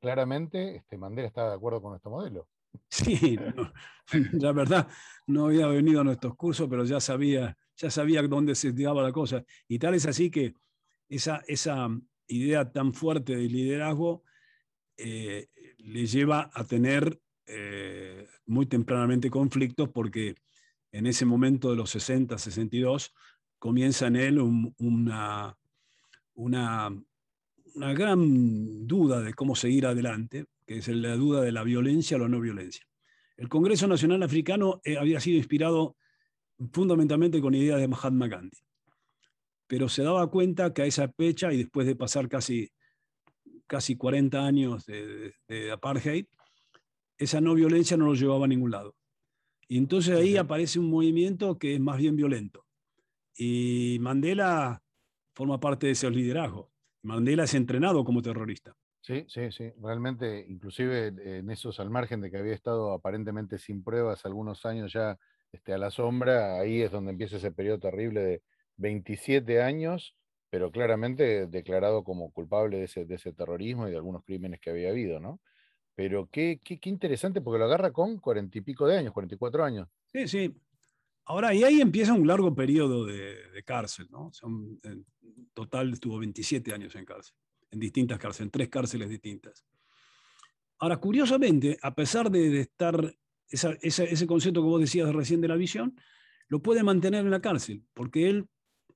Claramente, 0.00 0.76
este, 0.76 0.96
Mandela 0.96 1.26
estaba 1.26 1.48
de 1.48 1.56
acuerdo 1.56 1.82
con 1.82 1.90
nuestro 1.90 2.12
modelo. 2.12 2.46
Sí, 2.90 3.36
la 4.34 4.52
verdad, 4.52 4.86
no 5.26 5.46
había 5.46 5.66
venido 5.66 6.02
a 6.02 6.04
nuestros 6.04 6.36
cursos, 6.36 6.68
pero 6.70 6.84
ya 6.84 7.00
sabía, 7.00 7.56
ya 7.76 7.90
sabía 7.90 8.22
dónde 8.22 8.54
se 8.54 8.72
tiraba 8.72 9.02
la 9.02 9.10
cosa. 9.10 9.42
Y 9.66 9.80
tal 9.80 9.94
es 9.94 10.06
así 10.06 10.30
que 10.30 10.54
esa, 11.08 11.42
esa 11.48 11.88
idea 12.28 12.70
tan 12.70 12.94
fuerte 12.94 13.34
de 13.34 13.48
liderazgo 13.48 14.22
eh, 14.96 15.48
le 15.78 16.06
lleva 16.06 16.50
a 16.54 16.64
tener 16.64 17.20
eh, 17.50 18.07
muy 18.48 18.66
tempranamente 18.66 19.30
conflictos 19.30 19.90
porque 19.90 20.34
en 20.90 21.06
ese 21.06 21.24
momento 21.24 21.70
de 21.70 21.76
los 21.76 21.90
60, 21.90 22.38
62, 22.38 23.14
comienza 23.58 24.06
en 24.06 24.16
él 24.16 24.38
una, 24.38 25.56
una, 26.34 27.04
una, 27.74 27.92
gran 27.92 28.86
duda 28.86 29.20
de 29.20 29.34
cómo 29.34 29.54
seguir 29.54 29.86
adelante, 29.86 30.46
que 30.66 30.78
es 30.78 30.88
la 30.88 31.14
duda 31.16 31.42
de 31.42 31.52
la 31.52 31.62
violencia 31.62 32.16
o 32.16 32.20
la 32.20 32.28
no 32.28 32.40
violencia. 32.40 32.84
El 33.36 33.48
Congreso 33.48 33.86
Nacional 33.86 34.22
Africano 34.22 34.80
eh, 34.84 34.96
había 34.96 35.20
sido 35.20 35.36
inspirado 35.36 35.96
fundamentalmente 36.72 37.40
con 37.40 37.54
ideas 37.54 37.80
de 37.80 37.88
Mahatma 37.88 38.28
Gandhi, 38.28 38.58
pero 39.66 39.88
se 39.88 40.02
daba 40.02 40.30
cuenta 40.30 40.72
que 40.72 40.82
a 40.82 40.86
esa 40.86 41.08
fecha, 41.08 41.52
y 41.52 41.58
después 41.58 41.86
de 41.86 41.96
pasar 41.96 42.28
casi, 42.28 42.72
casi 43.66 43.96
40 43.96 44.44
años 44.44 44.86
de, 44.86 45.34
de 45.46 45.70
apartheid, 45.70 46.26
esa 47.18 47.40
no 47.40 47.54
violencia 47.54 47.96
no 47.96 48.06
lo 48.06 48.14
llevaba 48.14 48.44
a 48.44 48.48
ningún 48.48 48.70
lado. 48.70 48.96
Y 49.68 49.76
entonces 49.76 50.16
ahí 50.16 50.36
aparece 50.36 50.78
un 50.78 50.88
movimiento 50.88 51.58
que 51.58 51.74
es 51.74 51.80
más 51.80 51.98
bien 51.98 52.16
violento. 52.16 52.64
Y 53.36 53.98
Mandela 54.00 54.82
forma 55.34 55.60
parte 55.60 55.86
de 55.86 55.92
ese 55.92 56.10
liderazgo. 56.10 56.72
Mandela 57.02 57.44
es 57.44 57.54
entrenado 57.54 58.04
como 58.04 58.22
terrorista. 58.22 58.74
Sí, 59.00 59.24
sí, 59.28 59.52
sí. 59.52 59.72
Realmente, 59.80 60.44
inclusive 60.48 61.06
en 61.06 61.50
esos 61.50 61.80
al 61.80 61.90
margen 61.90 62.20
de 62.20 62.30
que 62.30 62.38
había 62.38 62.54
estado 62.54 62.92
aparentemente 62.92 63.58
sin 63.58 63.82
pruebas 63.82 64.24
algunos 64.24 64.66
años 64.66 64.92
ya 64.92 65.18
este, 65.52 65.72
a 65.72 65.78
la 65.78 65.90
sombra, 65.90 66.58
ahí 66.58 66.82
es 66.82 66.90
donde 66.90 67.12
empieza 67.12 67.36
ese 67.36 67.52
periodo 67.52 67.78
terrible 67.78 68.20
de 68.20 68.42
27 68.76 69.62
años, 69.62 70.14
pero 70.50 70.70
claramente 70.70 71.46
declarado 71.46 72.04
como 72.04 72.32
culpable 72.32 72.78
de 72.78 72.84
ese, 72.84 73.04
de 73.04 73.14
ese 73.14 73.32
terrorismo 73.32 73.88
y 73.88 73.92
de 73.92 73.96
algunos 73.96 74.24
crímenes 74.24 74.60
que 74.60 74.70
había 74.70 74.90
habido, 74.90 75.20
¿no? 75.20 75.40
Pero 75.98 76.28
qué, 76.30 76.60
qué, 76.62 76.78
interesante 76.88 77.40
porque 77.40 77.58
lo 77.58 77.64
agarra 77.64 77.92
con 77.92 78.18
cuarenta 78.18 78.56
y 78.56 78.60
pico 78.60 78.86
de 78.86 78.96
años, 78.96 79.12
44 79.12 79.64
años. 79.64 79.88
Sí, 80.12 80.28
sí. 80.28 80.54
Ahora, 81.24 81.52
y 81.52 81.64
ahí 81.64 81.80
empieza 81.80 82.12
un 82.12 82.24
largo 82.24 82.54
periodo 82.54 83.04
de, 83.04 83.64
cárcel, 83.66 84.06
¿no? 84.08 84.30
en 84.84 85.04
total 85.52 85.92
estuvo 85.92 86.20
27 86.20 86.72
años 86.72 86.94
en 86.94 87.04
cárcel, 87.04 87.34
en 87.72 87.80
distintas 87.80 88.16
cárceles, 88.16 88.46
en 88.46 88.50
tres 88.52 88.68
cárceles 88.68 89.08
distintas. 89.08 89.64
Ahora, 90.78 90.98
curiosamente, 90.98 91.76
a 91.82 91.92
pesar 91.92 92.30
de, 92.30 92.60
estar 92.60 93.12
ese 93.50 94.26
concepto 94.28 94.62
que 94.62 94.68
vos 94.68 94.80
decías 94.80 95.12
recién 95.12 95.40
de 95.40 95.48
la 95.48 95.56
visión, 95.56 95.96
lo 96.46 96.62
puede 96.62 96.84
mantener 96.84 97.24
en 97.24 97.32
la 97.32 97.40
cárcel, 97.40 97.82
porque 97.92 98.30
él, 98.30 98.46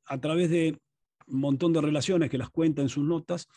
a 0.04 0.20
través 0.20 0.50
de 0.50 0.80
un 1.26 1.40
montón 1.40 1.72
de 1.72 1.80
relaciones 1.80 2.30
que 2.30 2.38
las 2.38 2.50
cuenta 2.50 2.80
en 2.80 2.88
sus 2.88 3.04
notas, 3.04 3.48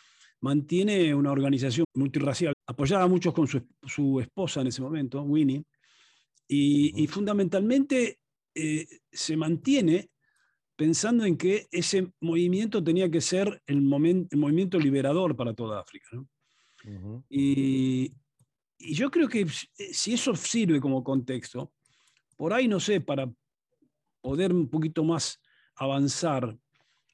mantiene 0.42 1.14
una 1.14 1.32
organización 1.32 1.86
multirracial, 1.94 2.55
apoyada 2.68 3.08
mucho 3.08 3.34
con 3.34 3.48
su, 3.48 4.20
esposa 4.20 4.62
en 4.62 4.68
ese 4.68 4.82
momento, 4.82 5.22
Winnie, 5.22 5.64
y, 6.48 7.08
fundamentalmente 7.08 8.20
eh, 8.54 8.88
se 9.12 9.36
mantiene 9.36 10.10
pensando 10.76 11.26
en 11.26 11.38
que 11.38 11.68
ese 11.72 12.12
movimiento 12.20 12.84
tenía 12.84 13.10
que 13.10 13.22
ser 13.22 13.62
el, 13.66 13.82
movimiento 13.82 14.78
liberador 14.78 15.36
para 15.36 15.54
toda 15.54 15.80
África. 15.80 16.08
y, 17.30 18.14
yo 18.78 19.10
creo 19.10 19.28
que 19.28 19.48
si 19.48 20.14
eso 20.14 20.36
sirve 20.36 20.80
como 20.82 21.04
contexto, 21.04 21.72
por 22.36 22.54
ahí, 22.54 22.68
no 22.68 22.80
sé, 22.80 23.00
para 23.02 23.32
poder 24.22 24.54
un 24.54 24.70
poquito 24.70 25.04
más 25.04 25.40
avanzar, 25.76 26.58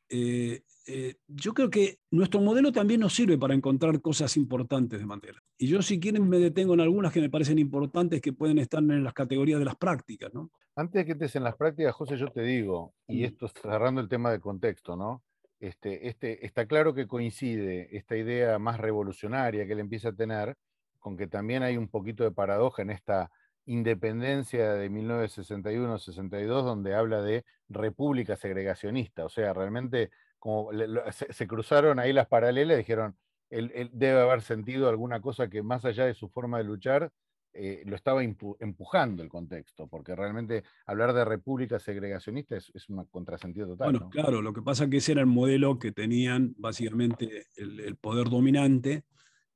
eh, 0.09 0.63
eh, 0.87 1.15
yo 1.27 1.53
creo 1.53 1.69
que 1.69 1.99
nuestro 2.09 2.41
modelo 2.41 2.71
también 2.71 3.01
nos 3.01 3.13
sirve 3.13 3.37
para 3.37 3.53
encontrar 3.53 4.01
cosas 4.01 4.35
importantes 4.37 4.99
de 4.99 5.05
Mandela. 5.05 5.41
Y 5.57 5.67
yo 5.67 5.81
si 5.81 5.99
quieren 5.99 6.27
me 6.27 6.37
detengo 6.37 6.73
en 6.73 6.81
algunas 6.81 7.13
que 7.13 7.21
me 7.21 7.29
parecen 7.29 7.59
importantes 7.59 8.21
que 8.21 8.33
pueden 8.33 8.57
estar 8.57 8.81
en 8.81 9.03
las 9.03 9.13
categorías 9.13 9.59
de 9.59 9.65
las 9.65 9.75
prácticas. 9.75 10.33
¿no? 10.33 10.51
Antes 10.75 11.01
de 11.01 11.05
que 11.05 11.11
estés 11.13 11.35
en 11.35 11.43
las 11.43 11.55
prácticas, 11.55 11.93
José, 11.93 12.17
yo 12.17 12.27
te 12.29 12.41
digo, 12.41 12.93
y 13.07 13.23
esto 13.23 13.47
cerrando 13.47 14.01
el 14.01 14.09
tema 14.09 14.31
de 14.31 14.39
contexto, 14.39 14.95
¿no? 14.95 15.23
Este, 15.59 16.07
este, 16.07 16.43
está 16.43 16.65
claro 16.65 16.95
que 16.95 17.07
coincide 17.07 17.95
esta 17.95 18.17
idea 18.17 18.57
más 18.57 18.79
revolucionaria 18.79 19.67
que 19.67 19.73
él 19.73 19.79
empieza 19.79 20.09
a 20.09 20.15
tener 20.15 20.57
con 20.97 21.17
que 21.17 21.27
también 21.27 21.61
hay 21.61 21.77
un 21.77 21.87
poquito 21.87 22.23
de 22.23 22.31
paradoja 22.31 22.81
en 22.81 22.89
esta 22.89 23.29
independencia 23.65 24.73
de 24.73 24.89
1961-62, 24.89 26.63
donde 26.63 26.95
habla 26.95 27.21
de 27.21 27.45
república 27.69 28.35
segregacionista. 28.35 29.25
O 29.25 29.29
sea, 29.29 29.53
realmente 29.53 30.09
como 30.41 30.71
se, 31.11 31.47
cruzaron 31.47 31.99
ahí 31.99 32.11
las 32.11 32.25
paralelas 32.25 32.73
y 32.73 32.79
dijeron, 32.79 33.15
él, 33.51 33.91
debe 33.93 34.21
haber 34.21 34.41
sentido 34.41 34.89
alguna 34.89 35.21
cosa 35.21 35.47
que 35.47 35.61
más 35.61 35.85
allá 35.85 36.07
de 36.07 36.15
su 36.15 36.29
forma 36.29 36.57
de 36.57 36.63
luchar, 36.63 37.11
eh, 37.53 37.83
lo 37.85 37.95
estaba 37.95 38.23
empujando 38.23 39.21
el 39.21 39.29
contexto, 39.29 39.87
porque 39.87 40.15
realmente 40.15 40.63
hablar 40.87 41.13
de 41.13 41.25
república 41.25 41.77
segregacionista 41.77 42.57
es, 42.57 42.89
un 42.89 43.05
contrasentido 43.05 43.67
total. 43.67 43.91
Bueno, 43.91 44.09
claro, 44.09 44.41
lo 44.41 44.51
que 44.51 44.63
pasa 44.63 44.85
es 44.85 44.89
que 44.89 44.97
ese 44.97 45.11
era 45.11 45.21
el 45.21 45.27
modelo 45.27 45.77
que 45.77 45.91
tenían 45.91 46.55
básicamente 46.57 47.45
el, 47.55 47.95
poder 47.97 48.27
dominante 48.27 49.03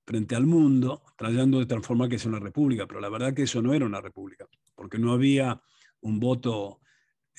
frente 0.05 0.35
al 0.35 0.45
mundo, 0.45 1.01
tratando 1.17 1.57
de 1.57 1.65
transformar 1.65 2.09
que 2.09 2.19
sea 2.19 2.29
una 2.29 2.39
república, 2.39 2.85
pero 2.85 2.99
la 2.99 3.09
verdad 3.09 3.33
que 3.33 3.43
eso 3.43 3.59
no 3.63 3.73
era 3.73 3.87
una 3.87 4.01
república, 4.01 4.45
porque 4.75 4.99
no 4.99 5.13
había 5.13 5.59
un 6.01 6.19
voto 6.19 6.79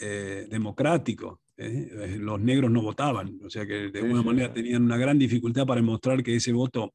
eh, 0.00 0.48
democrático, 0.50 1.42
¿eh? 1.56 1.88
Eh, 1.92 2.16
los 2.18 2.40
negros 2.40 2.70
no 2.70 2.82
votaban, 2.82 3.38
o 3.44 3.50
sea 3.50 3.66
que 3.66 3.90
de 3.90 4.00
alguna 4.00 4.22
manera 4.22 4.52
tenían 4.52 4.82
una 4.82 4.96
gran 4.96 5.18
dificultad 5.18 5.66
para 5.66 5.80
demostrar 5.80 6.22
que 6.22 6.36
ese 6.36 6.52
voto, 6.52 6.94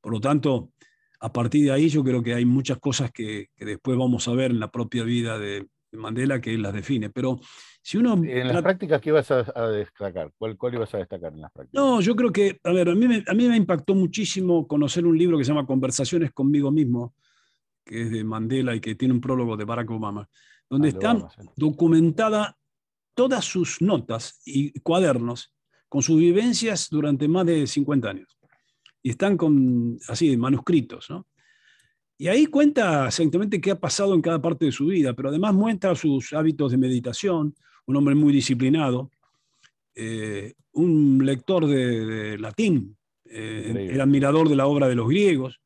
por 0.00 0.12
lo 0.12 0.20
tanto, 0.20 0.72
a 1.20 1.32
partir 1.32 1.64
de 1.64 1.72
ahí 1.72 1.88
yo 1.88 2.02
creo 2.02 2.22
que 2.22 2.34
hay 2.34 2.44
muchas 2.44 2.78
cosas 2.78 3.10
que, 3.12 3.48
después 3.58 3.96
vamos 3.96 4.26
a 4.26 4.32
ver 4.32 4.50
en 4.50 4.60
la 4.60 4.70
propia 4.70 5.04
vida 5.04 5.38
de, 5.38 5.66
Mandela 5.92 6.40
que 6.40 6.56
las 6.56 6.72
define, 6.72 7.10
pero 7.10 7.40
si 7.82 7.98
uno... 7.98 8.14
En 8.14 8.46
las 8.46 8.62
prácticas, 8.62 9.00
¿qué 9.00 9.08
ibas 9.08 9.28
a, 9.32 9.66
destacar? 9.70 10.30
¿Cuál, 10.38 10.56
¿Cuál, 10.56 10.74
ibas 10.74 10.94
a 10.94 10.98
destacar 10.98 11.32
en 11.32 11.40
las 11.40 11.50
prácticas? 11.50 11.82
No, 11.82 12.00
yo 12.00 12.14
creo 12.14 12.30
que, 12.30 12.60
a 12.62 12.70
ver, 12.70 12.90
a 12.90 12.94
mí, 12.94 13.08
me, 13.08 13.24
a 13.26 13.34
mí 13.34 13.48
me 13.48 13.56
impactó 13.56 13.96
muchísimo 13.96 14.68
conocer 14.68 15.04
un 15.04 15.18
libro 15.18 15.36
que 15.36 15.42
se 15.42 15.50
llama 15.50 15.66
Conversaciones 15.66 16.30
conmigo 16.30 16.70
mismo, 16.70 17.12
que 17.84 18.02
es 18.02 18.10
de 18.12 18.22
Mandela 18.22 18.72
y 18.76 18.80
que 18.80 18.94
tiene 18.94 19.14
un 19.14 19.20
prólogo 19.20 19.56
de 19.56 19.64
Barack 19.64 19.90
Obama, 19.90 20.28
donde 20.68 20.88
ah, 20.88 20.90
están 20.92 21.24
documentadas 21.56 22.54
todas 23.20 23.44
sus 23.44 23.82
notas 23.82 24.40
y 24.46 24.72
cuadernos 24.80 25.54
con 25.90 26.00
sus 26.00 26.18
vivencias 26.18 26.88
durante 26.88 27.28
más 27.28 27.44
de 27.44 27.66
50 27.66 28.08
años. 28.08 28.38
Y 29.02 29.10
están 29.10 29.36
con, 29.36 29.98
así, 30.08 30.38
manuscritos, 30.38 31.08
Y 32.16 32.28
ahí 32.28 32.46
cuenta 32.46 33.08
exactamente 33.08 33.60
qué 33.60 33.72
ha 33.72 33.78
pasado 33.78 34.14
en 34.14 34.22
cada 34.22 34.40
parte 34.40 34.64
de 34.64 34.72
su 34.72 34.86
vida, 34.86 35.12
pero 35.12 35.28
además 35.28 35.52
muestra 35.52 35.94
sus 35.94 36.32
hábitos 36.32 36.72
de 36.72 36.78
meditación, 36.78 37.54
un 37.84 37.96
hombre 37.96 38.14
muy 38.14 38.32
disciplinado, 38.32 39.10
eh, 39.94 40.54
un 40.72 41.20
lector 41.22 41.66
de, 41.66 42.38
latín, 42.38 42.96
eh, 43.26 43.90
era 43.92 44.04
admirador 44.04 44.48
de 44.48 44.56
la 44.56 44.66
obra 44.66 44.88
de 44.88 44.94
los 44.94 45.08
griegos, 45.08 45.60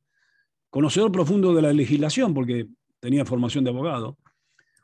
conocedor 0.70 1.12
profundo 1.12 1.54
de 1.54 1.62
la 1.62 1.72
legislación, 1.72 2.34
porque 2.34 2.66
tenía 2.98 3.24
formación 3.24 3.62
de 3.62 3.70
abogado, 3.70 4.18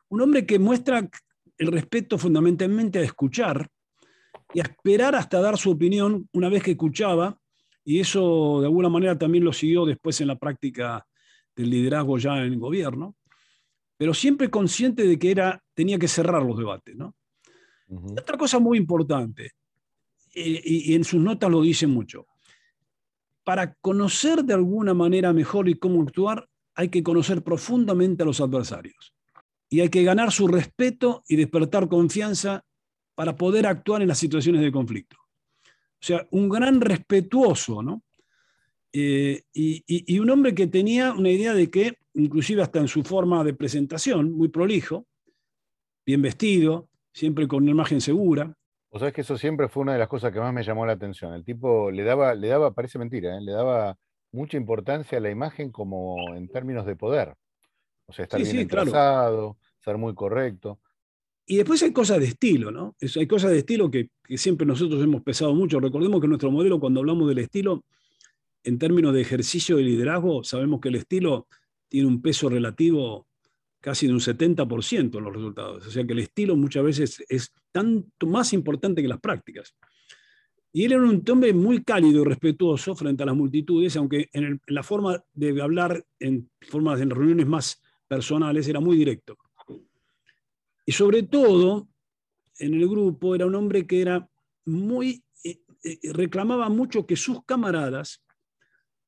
un 0.08 0.20
hombre 0.20 0.46
que 0.46 0.60
muestra 0.60 1.10
el 1.60 1.66
respeto 1.66 2.16
fundamentalmente 2.16 2.98
a 2.98 3.02
escuchar 3.02 3.68
y 4.54 4.60
a 4.60 4.62
esperar 4.62 5.14
hasta 5.14 5.42
dar 5.42 5.58
su 5.58 5.70
opinión 5.70 6.26
una 6.32 6.48
vez 6.48 6.62
que 6.62 6.70
escuchaba, 6.70 7.38
y 7.84 8.00
eso 8.00 8.60
de 8.60 8.66
alguna 8.66 8.88
manera 8.88 9.18
también 9.18 9.44
lo 9.44 9.52
siguió 9.52 9.84
después 9.84 10.18
en 10.22 10.28
la 10.28 10.38
práctica 10.38 11.06
del 11.54 11.68
liderazgo 11.68 12.16
ya 12.16 12.38
en 12.38 12.44
el 12.44 12.58
gobierno, 12.58 13.14
pero 13.98 14.14
siempre 14.14 14.48
consciente 14.48 15.06
de 15.06 15.18
que 15.18 15.30
era, 15.30 15.62
tenía 15.74 15.98
que 15.98 16.08
cerrar 16.08 16.42
los 16.42 16.56
debates. 16.56 16.96
Otra 18.18 18.38
cosa 18.38 18.58
muy 18.58 18.78
importante, 18.78 19.50
y, 20.34 20.92
y 20.92 20.94
en 20.94 21.04
sus 21.04 21.20
notas 21.20 21.50
lo 21.50 21.60
dice 21.60 21.86
mucho, 21.86 22.26
para 23.44 23.74
conocer 23.74 24.44
de 24.44 24.54
alguna 24.54 24.94
manera 24.94 25.34
mejor 25.34 25.68
y 25.68 25.74
cómo 25.74 26.02
actuar, 26.02 26.48
hay 26.74 26.88
que 26.88 27.02
conocer 27.02 27.42
profundamente 27.42 28.22
a 28.22 28.26
los 28.26 28.40
adversarios 28.40 29.14
y 29.70 29.80
hay 29.80 29.88
que 29.88 30.02
ganar 30.02 30.32
su 30.32 30.48
respeto 30.48 31.22
y 31.28 31.36
despertar 31.36 31.88
confianza 31.88 32.64
para 33.14 33.36
poder 33.36 33.66
actuar 33.66 34.02
en 34.02 34.08
las 34.08 34.18
situaciones 34.18 34.60
de 34.60 34.72
conflicto. 34.72 35.16
O 35.62 36.02
sea, 36.02 36.26
un 36.30 36.48
gran 36.48 36.80
respetuoso, 36.80 37.82
¿no? 37.82 38.02
Eh, 38.92 39.42
y, 39.52 40.18
un 40.18 40.30
hombre 40.30 40.54
que 40.54 40.66
tenía 40.66 41.12
una 41.12 41.30
idea 41.30 41.54
de 41.54 41.70
que, 41.70 41.98
inclusive 42.14 42.62
hasta 42.62 42.80
en 42.80 42.88
su 42.88 43.04
forma 43.04 43.44
de 43.44 43.54
presentación, 43.54 44.32
muy 44.32 44.48
prolijo, 44.48 45.06
bien 46.04 46.22
vestido, 46.22 46.88
siempre 47.12 47.46
con 47.46 47.62
una 47.62 47.70
imagen 47.70 48.00
segura. 48.00 48.52
O 48.88 48.98
sabes 48.98 49.14
que 49.14 49.20
eso 49.20 49.38
siempre 49.38 49.68
fue 49.68 49.82
una 49.82 49.92
de 49.92 50.00
las 50.00 50.08
cosas 50.08 50.32
que 50.32 50.40
más 50.40 50.52
me 50.52 50.64
llamó 50.64 50.84
la 50.84 50.94
atención. 50.94 51.34
El 51.34 51.44
tipo 51.44 51.92
le 51.92 52.02
daba, 52.02 52.34
le 52.34 52.48
daba 52.48 52.74
parece 52.74 52.98
mentira, 52.98 53.36
¿eh? 53.36 53.40
le 53.40 53.52
daba 53.52 53.96
mucha 54.32 54.56
importancia 54.56 55.18
a 55.18 55.20
la 55.20 55.30
imagen 55.30 55.70
como 55.70 56.34
en 56.34 56.48
términos 56.48 56.86
de 56.86 56.96
poder. 56.96 57.34
O 58.10 58.12
sea, 58.12 58.24
estar 58.24 58.40
bien 58.40 58.68
sí, 58.68 58.68
ser 59.78 59.96
muy 59.96 60.14
correcto. 60.14 60.80
Y 61.46 61.56
después 61.56 61.82
hay 61.82 61.92
cosas 61.92 62.20
de 62.20 62.26
estilo, 62.26 62.70
¿no? 62.70 62.94
hay 63.00 63.26
cosas 63.26 63.50
de 63.50 63.58
estilo 63.58 63.90
que, 63.90 64.10
siempre 64.36 64.66
nosotros 64.66 65.02
hemos 65.02 65.22
pesado 65.22 65.54
mucho. 65.54 65.80
Recordemos 65.80 66.20
que 66.20 66.28
nuestro 66.28 66.50
modelo, 66.50 66.78
cuando 66.78 67.00
hablamos 67.00 67.28
del 67.28 67.38
estilo, 67.38 67.84
en 68.62 68.78
términos 68.78 69.14
de 69.14 69.20
ejercicio 69.20 69.76
de 69.76 69.82
liderazgo, 69.82 70.44
sabemos 70.44 70.80
que 70.80 70.90
el 70.90 70.96
estilo 70.96 71.48
tiene 71.88 72.06
un 72.06 72.22
peso 72.22 72.48
relativo 72.48 73.26
casi 73.80 74.06
de 74.06 74.12
un 74.12 74.20
70% 74.20 75.18
en 75.18 75.24
los 75.24 75.34
resultados. 75.34 75.86
O 75.86 75.90
sea 75.90 76.04
que 76.04 76.12
el 76.12 76.20
estilo 76.20 76.54
muchas 76.54 76.84
veces 76.84 77.24
es 77.28 77.52
tanto 77.72 78.26
más 78.26 78.52
importante 78.52 79.02
que 79.02 79.08
las 79.08 79.20
prácticas. 79.20 79.74
Y 80.72 80.84
él 80.84 80.92
era 80.92 81.02
un 81.02 81.24
hombre 81.28 81.52
muy 81.52 81.82
cálido 81.82 82.22
y 82.22 82.24
respetuoso 82.24 82.94
frente 82.94 83.24
a 83.24 83.26
las 83.26 83.34
multitudes, 83.34 83.96
aunque 83.96 84.28
en, 84.32 84.60
la 84.68 84.82
forma 84.82 85.24
de 85.32 85.60
hablar 85.60 86.04
en 86.20 86.48
formas 86.60 87.00
en 87.00 87.10
reuniones 87.10 87.46
más 87.46 87.82
personales 88.10 88.66
era 88.66 88.80
muy 88.80 88.96
directo. 88.96 89.38
Y 90.84 90.90
sobre 90.90 91.22
todo, 91.22 91.88
en 92.58 92.74
el 92.74 92.88
grupo 92.88 93.36
era 93.36 93.46
un 93.46 93.54
hombre 93.54 93.86
que 93.86 94.02
era 94.02 94.28
muy, 94.64 95.22
eh, 95.44 95.60
eh, 95.84 96.12
reclamaba 96.12 96.68
mucho 96.68 97.06
que 97.06 97.14
sus 97.14 97.44
camaradas, 97.44 98.20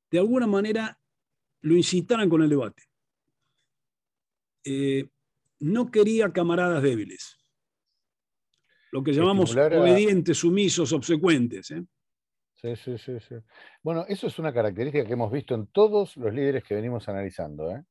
de 0.09 0.21
alguna 0.21 0.47
manera, 0.47 0.97
lo 1.63 1.77
incitaran 1.77 2.29
con 2.29 2.43
el 2.43 2.51
debate. 2.51 2.85
Eh, 4.65 5.09
no 5.59 5.91
quería 5.91 6.33
camaradas 6.33 6.81
débiles, 6.81 7.39
lo 8.93 9.03
que 9.03 9.13
llamamos 9.13 9.57
obedientes, 9.57 10.39
sumisos, 10.39 10.93
obsecuentes. 10.93 11.67
Sí, 11.67 12.77
sí, 12.77 12.97
sí, 12.99 13.19
sí, 13.19 13.35
Bueno, 13.83 14.05
eso 14.07 14.29
es 14.29 14.39
una 14.39 14.53
característica 14.53 15.05
que 15.05 15.15
hemos 15.15 15.33
visto 15.33 15.57
en 15.57 15.67
todos 15.67 16.17
los 16.17 16.33
líderes 16.33 16.63
que 16.63 16.77
venimos 16.77 17.09
analizando. 17.09 17.69
¿eh? 17.73 17.83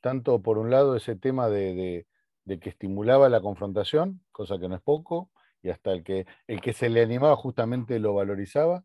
Tanto 0.00 0.42
por 0.42 0.58
un 0.58 0.70
lado 0.70 0.96
ese 0.96 1.16
tema 1.16 1.48
de, 1.48 2.06
que 2.46 2.68
estimulaba 2.68 3.28
la 3.28 3.40
confrontación, 3.40 4.22
cosa 4.32 4.58
que 4.58 4.68
no 4.68 4.76
es 4.76 4.82
poco, 4.82 5.30
y 5.62 5.70
hasta 5.70 5.92
el 5.92 6.04
que, 6.04 6.26
el 6.46 6.60
que 6.60 6.72
se 6.72 6.88
le 6.88 7.02
animaba 7.02 7.36
justamente 7.36 7.98
lo 7.98 8.14
valorizaba, 8.14 8.84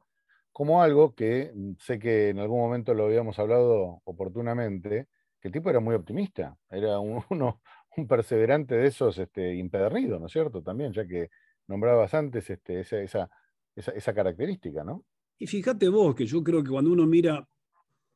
como 0.52 0.82
algo 0.82 1.16
que 1.16 1.52
mm, 1.54 1.74
sé 1.80 2.00
que 2.00 2.30
en 2.30 2.40
algún 2.40 2.60
momento 2.60 2.94
lo 2.94 3.06
habíamos 3.06 3.40
hablado 3.40 4.02
oportunamente, 4.04 5.08
que 5.40 5.48
el 5.50 5.54
tipo 5.54 5.70
era 5.70 5.80
muy 5.80 5.96
optimista, 5.96 6.58
era 6.70 7.00
un, 7.00 7.24
uno, 7.30 7.62
un 7.98 8.08
perseverante 8.08 8.76
de 8.76 8.88
esos 8.88 9.18
este, 9.18 9.56
impedernidos, 9.56 10.20
¿no 10.20 10.28
es 10.28 10.34
cierto? 10.34 10.62
También, 10.62 10.94
ya 10.94 11.06
que 11.08 11.30
nombrabas 11.68 12.14
antes 12.14 12.50
este, 12.50 12.82
esa, 12.82 13.02
esa, 13.02 13.30
esa 13.76 14.14
característica, 14.14 14.84
¿no? 14.84 15.06
Y 15.38 15.48
fíjate 15.48 15.90
vos 15.90 16.16
que 16.16 16.26
yo 16.26 16.44
creo 16.44 16.64
que 16.64 16.70
cuando 16.70 16.92
uno 16.92 17.06
mira, 17.06 17.48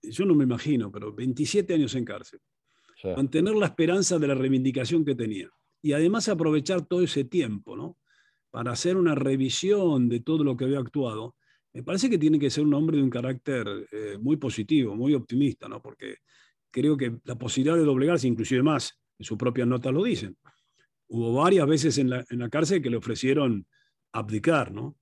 yo 0.01 0.25
no 0.25 0.35
me 0.35 0.43
imagino, 0.43 0.91
pero 0.91 1.13
27 1.13 1.73
años 1.73 1.95
en 1.95 2.05
cárcel, 2.05 2.39
mantener 3.03 3.55
la 3.55 3.67
esperanza 3.67 4.17
de 4.17 4.27
la 4.27 4.35
reivindicación 4.35 5.05
que 5.05 5.15
tenía. 5.15 5.49
Y 5.81 5.93
además 5.93 6.27
aprovechar 6.29 6.85
todo 6.85 7.01
ese 7.01 7.23
tiempo, 7.23 7.75
¿no? 7.75 7.97
Para 8.49 8.71
hacer 8.71 8.97
una 8.97 9.15
revisión 9.15 10.09
de 10.09 10.21
todo 10.21 10.43
lo 10.43 10.57
que 10.57 10.65
había 10.65 10.79
actuado. 10.79 11.35
me 11.73 11.83
parece 11.83 12.09
que 12.09 12.17
tiene 12.17 12.39
que 12.39 12.49
ser 12.49 12.63
un 12.63 12.73
hombre 12.73 12.97
de 12.97 13.03
un 13.03 13.09
carácter 13.09 13.67
eh, 13.91 14.17
muy 14.19 14.37
positivo, 14.37 14.95
muy 14.95 15.13
optimista, 15.13 15.67
¿no? 15.67 15.81
porque 15.81 16.17
creo 16.71 16.97
que 16.97 17.19
la 17.23 17.37
posibilidad 17.37 17.77
de 17.77 17.83
doblegarse, 17.83 18.27
inclusive 18.27 18.63
más, 18.63 18.99
en 19.17 19.25
sus 19.25 19.37
propias 19.37 19.67
notas 19.67 19.93
lo 19.93 20.03
dicen. 20.03 20.37
Hubo 21.07 21.33
varias 21.33 21.67
veces 21.67 21.97
en 21.97 22.09
la, 22.09 22.25
en 22.29 22.39
la 22.39 22.49
cárcel 22.49 22.81
que 22.81 22.89
le 22.89 22.97
ofrecieron 22.97 23.65
abdicar, 24.11 24.71
¿no? 24.71 24.97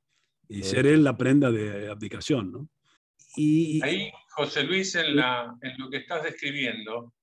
Y 0.48 0.62
ser 0.62 0.86
él 0.86 1.04
la 1.04 1.18
prenda 1.18 1.52
de 1.52 1.90
abdicación, 1.90 2.52
¿no? 2.52 2.70
Y, 3.36 3.82
Ahí, 3.84 4.12
José 4.30 4.64
Luis, 4.64 4.96
en, 4.96 5.16
la, 5.16 5.58
en 5.62 5.78
lo 5.78 5.90
que 5.90 5.98
estás 5.98 6.24
describiendo, 6.24 7.14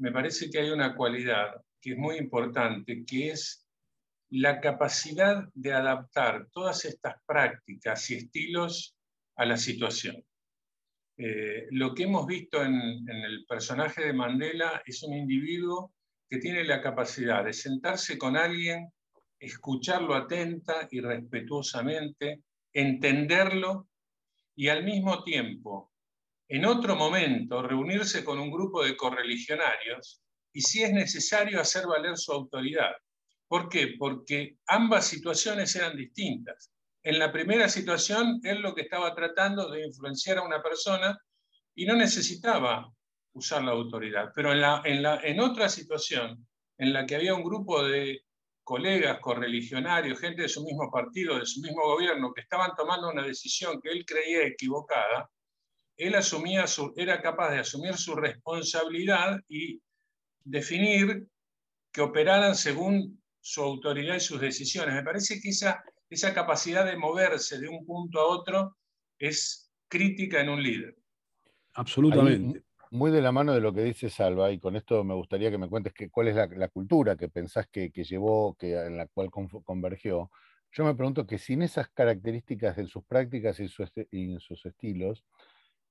me 0.00 0.12
parece 0.12 0.50
que 0.50 0.58
hay 0.58 0.70
una 0.70 0.96
cualidad 0.96 1.62
que 1.80 1.92
es 1.92 1.98
muy 1.98 2.16
importante, 2.16 3.04
que 3.04 3.30
es 3.30 3.66
la 4.30 4.60
capacidad 4.60 5.44
de 5.54 5.72
adaptar 5.74 6.48
todas 6.52 6.86
estas 6.86 7.16
prácticas 7.26 8.08
y 8.10 8.14
estilos 8.14 8.96
a 9.36 9.44
la 9.44 9.58
situación. 9.58 10.24
Eh, 11.18 11.66
lo 11.72 11.94
que 11.94 12.04
hemos 12.04 12.26
visto 12.26 12.62
en, 12.62 12.72
el 12.74 13.44
personaje 13.46 14.06
de 14.06 14.14
Mandela 14.14 14.82
es 14.86 15.02
un 15.02 15.14
individuo 15.14 15.92
que 16.30 16.38
tiene 16.38 16.64
la 16.64 16.80
capacidad 16.80 17.44
de 17.44 17.52
sentarse 17.52 18.16
con 18.16 18.38
alguien, 18.38 18.90
escucharlo 19.38 20.14
atenta 20.14 20.88
y 20.90 21.00
respetuosamente, 21.00 22.40
entenderlo 22.72 23.88
y 24.56 24.68
al 24.68 24.82
mismo 24.82 25.22
tiempo, 25.24 25.89
en 26.50 26.64
otro 26.64 26.96
momento, 26.96 27.62
reunirse 27.62 28.24
con 28.24 28.40
un 28.40 28.50
grupo 28.50 28.82
de 28.82 28.96
correligionarios 28.96 30.20
y 30.52 30.60
si 30.60 30.82
es 30.82 30.92
necesario 30.92 31.60
hacer 31.60 31.86
valer 31.86 32.16
su 32.16 32.32
autoridad. 32.32 32.90
¿Por 33.46 33.68
qué? 33.68 33.94
Porque 33.96 34.56
ambas 34.66 35.06
situaciones 35.06 35.76
eran 35.76 35.96
distintas. 35.96 36.72
En 37.04 37.20
la 37.20 37.30
primera 37.30 37.68
situación, 37.68 38.40
él 38.42 38.62
lo 38.62 38.74
que 38.74 38.82
estaba 38.82 39.14
tratando 39.14 39.70
de 39.70 39.86
influenciar 39.86 40.38
a 40.38 40.42
una 40.42 40.60
persona 40.60 41.16
y 41.76 41.86
no 41.86 41.94
necesitaba 41.94 42.92
usar 43.32 43.62
la 43.62 43.70
autoridad. 43.70 44.32
Pero 44.34 44.50
en, 44.50 44.60
la, 44.60 44.82
en, 44.84 45.02
la, 45.04 45.20
en 45.22 45.38
otra 45.38 45.68
situación, 45.68 46.48
en 46.78 46.92
la 46.92 47.06
que 47.06 47.14
había 47.14 47.34
un 47.34 47.44
grupo 47.44 47.84
de 47.84 48.24
colegas 48.64 49.20
correligionarios, 49.20 50.18
gente 50.18 50.42
de 50.42 50.48
su 50.48 50.64
mismo 50.64 50.90
partido, 50.90 51.38
de 51.38 51.46
su 51.46 51.60
mismo 51.60 51.82
gobierno, 51.84 52.32
que 52.32 52.40
estaban 52.40 52.72
tomando 52.76 53.08
una 53.08 53.22
decisión 53.22 53.80
que 53.80 53.90
él 53.90 54.04
creía 54.04 54.42
equivocada, 54.48 55.30
él 56.00 56.14
asumía 56.14 56.66
su, 56.66 56.92
era 56.96 57.20
capaz 57.20 57.50
de 57.50 57.58
asumir 57.58 57.94
su 57.94 58.14
responsabilidad 58.14 59.38
y 59.48 59.80
definir 60.42 61.26
que 61.92 62.00
operaran 62.00 62.54
según 62.54 63.22
su 63.40 63.62
autoridad 63.62 64.16
y 64.16 64.20
sus 64.20 64.40
decisiones. 64.40 64.94
Me 64.94 65.02
parece 65.02 65.40
que 65.40 65.50
esa, 65.50 65.82
esa 66.08 66.32
capacidad 66.32 66.86
de 66.86 66.96
moverse 66.96 67.58
de 67.58 67.68
un 67.68 67.84
punto 67.84 68.18
a 68.18 68.26
otro 68.26 68.76
es 69.18 69.70
crítica 69.88 70.40
en 70.40 70.48
un 70.48 70.62
líder. 70.62 70.96
Absolutamente. 71.74 72.64
muy 72.90 73.10
de 73.10 73.20
la 73.20 73.30
mano 73.30 73.52
de 73.52 73.60
lo 73.60 73.72
que 73.72 73.82
dice 73.82 74.08
Salva, 74.08 74.50
y 74.50 74.58
con 74.58 74.76
esto 74.76 75.04
me 75.04 75.14
gustaría 75.14 75.50
que 75.50 75.58
me 75.58 75.68
cuentes 75.68 75.92
que, 75.92 76.08
cuál 76.08 76.28
es 76.28 76.34
la, 76.34 76.68
cultura 76.68 77.16
que 77.16 77.28
pensás 77.28 77.68
que, 77.68 77.90
llevó, 77.90 78.54
que, 78.54 78.74
en 78.74 78.96
la 78.96 79.06
cual 79.06 79.30
convergió. 79.30 80.30
Yo 80.72 80.84
me 80.84 80.94
pregunto 80.94 81.26
que 81.26 81.38
sin 81.38 81.62
esas 81.62 81.88
características 81.90 82.76
de 82.76 82.86
sus 82.86 83.04
prácticas 83.04 83.60
y, 83.60 83.64
en 84.12 84.40
sus 84.40 84.66
estilos, 84.66 85.24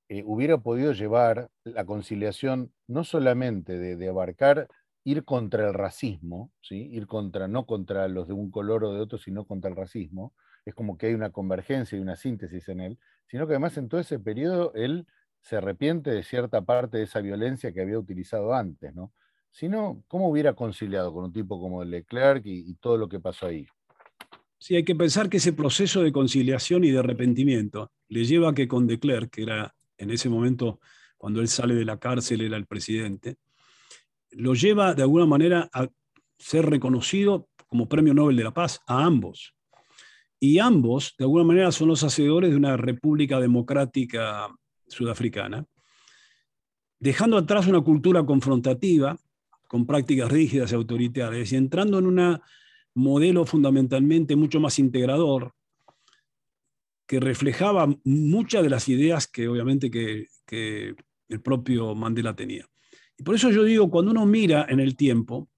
eh, 0.10 0.24
hubiera 0.26 0.58
podido 0.58 0.92
llevar 0.92 1.52
la 1.64 1.86
conciliación 1.86 2.74
no 2.88 3.04
solamente 3.04 3.78
de, 3.78 4.10
abarcar 4.10 4.68
ir 5.04 5.24
contra 5.24 5.68
el 5.68 5.74
racismo, 5.76 6.52
¿sí? 6.62 6.90
ir 6.92 7.06
contra, 7.06 7.48
no 7.48 7.68
contra 7.68 8.08
los 8.08 8.28
de 8.28 8.34
un 8.34 8.50
color 8.50 8.84
o 8.86 8.94
de 8.94 9.02
otro, 9.02 9.20
sino 9.20 9.46
contra 9.46 9.70
el 9.70 9.78
racismo, 9.78 10.34
es 10.66 10.74
como 10.74 10.98
que 10.98 11.08
hay 11.08 11.14
una 11.14 11.30
convergencia 11.32 11.96
y 11.96 12.02
una 12.02 12.16
síntesis 12.16 12.68
en 12.70 12.80
él, 12.82 13.00
sino 13.28 13.46
que 13.46 13.54
además 13.54 13.78
en 13.78 13.88
todo 13.88 14.02
ese 14.02 14.18
periodo 14.18 14.74
él 14.74 15.06
se 15.42 15.58
arrepiente 15.58 16.10
de 16.10 16.24
cierta 16.24 16.64
parte 16.64 16.98
de 16.98 17.04
esa 17.04 17.22
violencia 17.22 17.72
que 17.72 17.82
había 17.82 18.00
utilizado 18.00 18.56
antes, 18.56 18.94
¿no? 18.96 19.14
Si 19.52 19.70
no, 19.70 20.04
¿cómo 20.08 20.30
hubiera 20.30 20.54
conciliado 20.54 21.14
con 21.14 21.26
un 21.26 21.34
tipo 21.34 21.62
como 21.62 21.84
Leclerc 21.84 22.46
y, 22.46 22.70
y 22.70 22.76
todo 22.76 22.98
lo 22.98 23.08
que 23.08 23.20
pasó 23.20 23.46
ahí? 23.46 23.68
Sí, 24.58 24.76
hay 24.76 24.84
que 24.84 24.96
pensar 24.96 25.30
que 25.30 25.38
ese 25.38 25.54
proceso 25.54 26.02
de 26.02 26.12
conciliación 26.12 26.84
y 26.84 26.92
de 26.92 27.00
arrepentimiento 27.00 27.92
le 28.10 28.26
lleva 28.26 28.50
a 28.50 28.54
que 28.54 28.68
con 28.68 28.88
De 28.88 29.00
Klerk, 29.00 29.30
que 29.30 29.44
era 29.44 29.76
en 30.00 30.10
ese 30.10 30.30
momento, 30.30 30.80
cuando 31.18 31.42
él 31.42 31.48
sale 31.48 31.76
de 31.76 31.86
la 31.86 32.00
cárcel, 32.00 32.42
era 32.42 32.58
el 32.58 32.66
presidente, 32.66 33.38
lo 34.32 34.56
lleva 34.56 34.94
de 34.94 35.04
alguna 35.04 35.26
manera 35.26 35.70
a 35.74 35.88
ser 36.38 36.66
reconocido 36.66 37.50
como 37.68 37.88
Premio 37.88 38.14
Nobel 38.14 38.38
de 38.38 38.44
la 38.46 38.54
Paz 38.54 38.82
a 38.88 39.04
ambos. 39.04 39.54
Y 40.40 40.60
ambos, 40.60 41.16
de 41.18 41.26
alguna 41.26 41.44
manera, 41.44 41.72
son 41.72 41.90
los 41.90 42.04
hacedores 42.04 42.52
de 42.52 42.56
una 42.56 42.78
república 42.78 43.40
democrática 43.40 44.48
sudafricana, 44.88 45.66
dejando 47.00 47.38
atrás 47.38 47.68
una 47.68 47.82
cultura 47.82 48.26
confrontativa, 48.26 49.18
con 49.68 49.86
prácticas 49.86 50.32
rígidas 50.32 50.72
y 50.72 50.76
autoritarias, 50.76 51.52
y 51.52 51.58
entrando 51.58 52.00
en 52.00 52.08
un 52.08 52.40
modelo 52.96 53.46
fundamentalmente 53.46 54.36
mucho 54.36 54.60
más 54.60 54.80
integrador, 54.80 55.54
que 57.10 57.20
reflejaba 57.20 57.88
muchas 58.04 58.62
de 58.62 58.70
las 58.70 58.88
ideas 58.88 59.28
que 59.28 59.48
obviamente 59.48 59.90
que, 59.90 60.28
el 61.28 61.42
propio 61.42 61.96
Mandela 61.96 62.36
tenía. 62.36 62.68
Y 63.18 63.24
por 63.24 63.34
eso 63.34 63.50
yo 63.50 63.64
digo, 63.64 63.90
cuando 63.90 64.12
uno 64.12 64.28
mira 64.28 64.68
en 64.70 64.80
el 64.80 64.96
tiempo, 64.96 65.50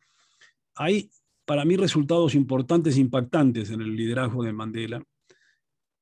hay 0.76 1.10
para 1.46 1.66
mí 1.66 1.76
resultados 1.76 2.36
importantes 2.36 2.96
e 2.96 3.02
impactantes 3.02 3.70
en 3.70 3.82
el 3.82 3.96
liderazgo 3.96 4.44
de 4.44 4.54
Mandela, 4.54 5.04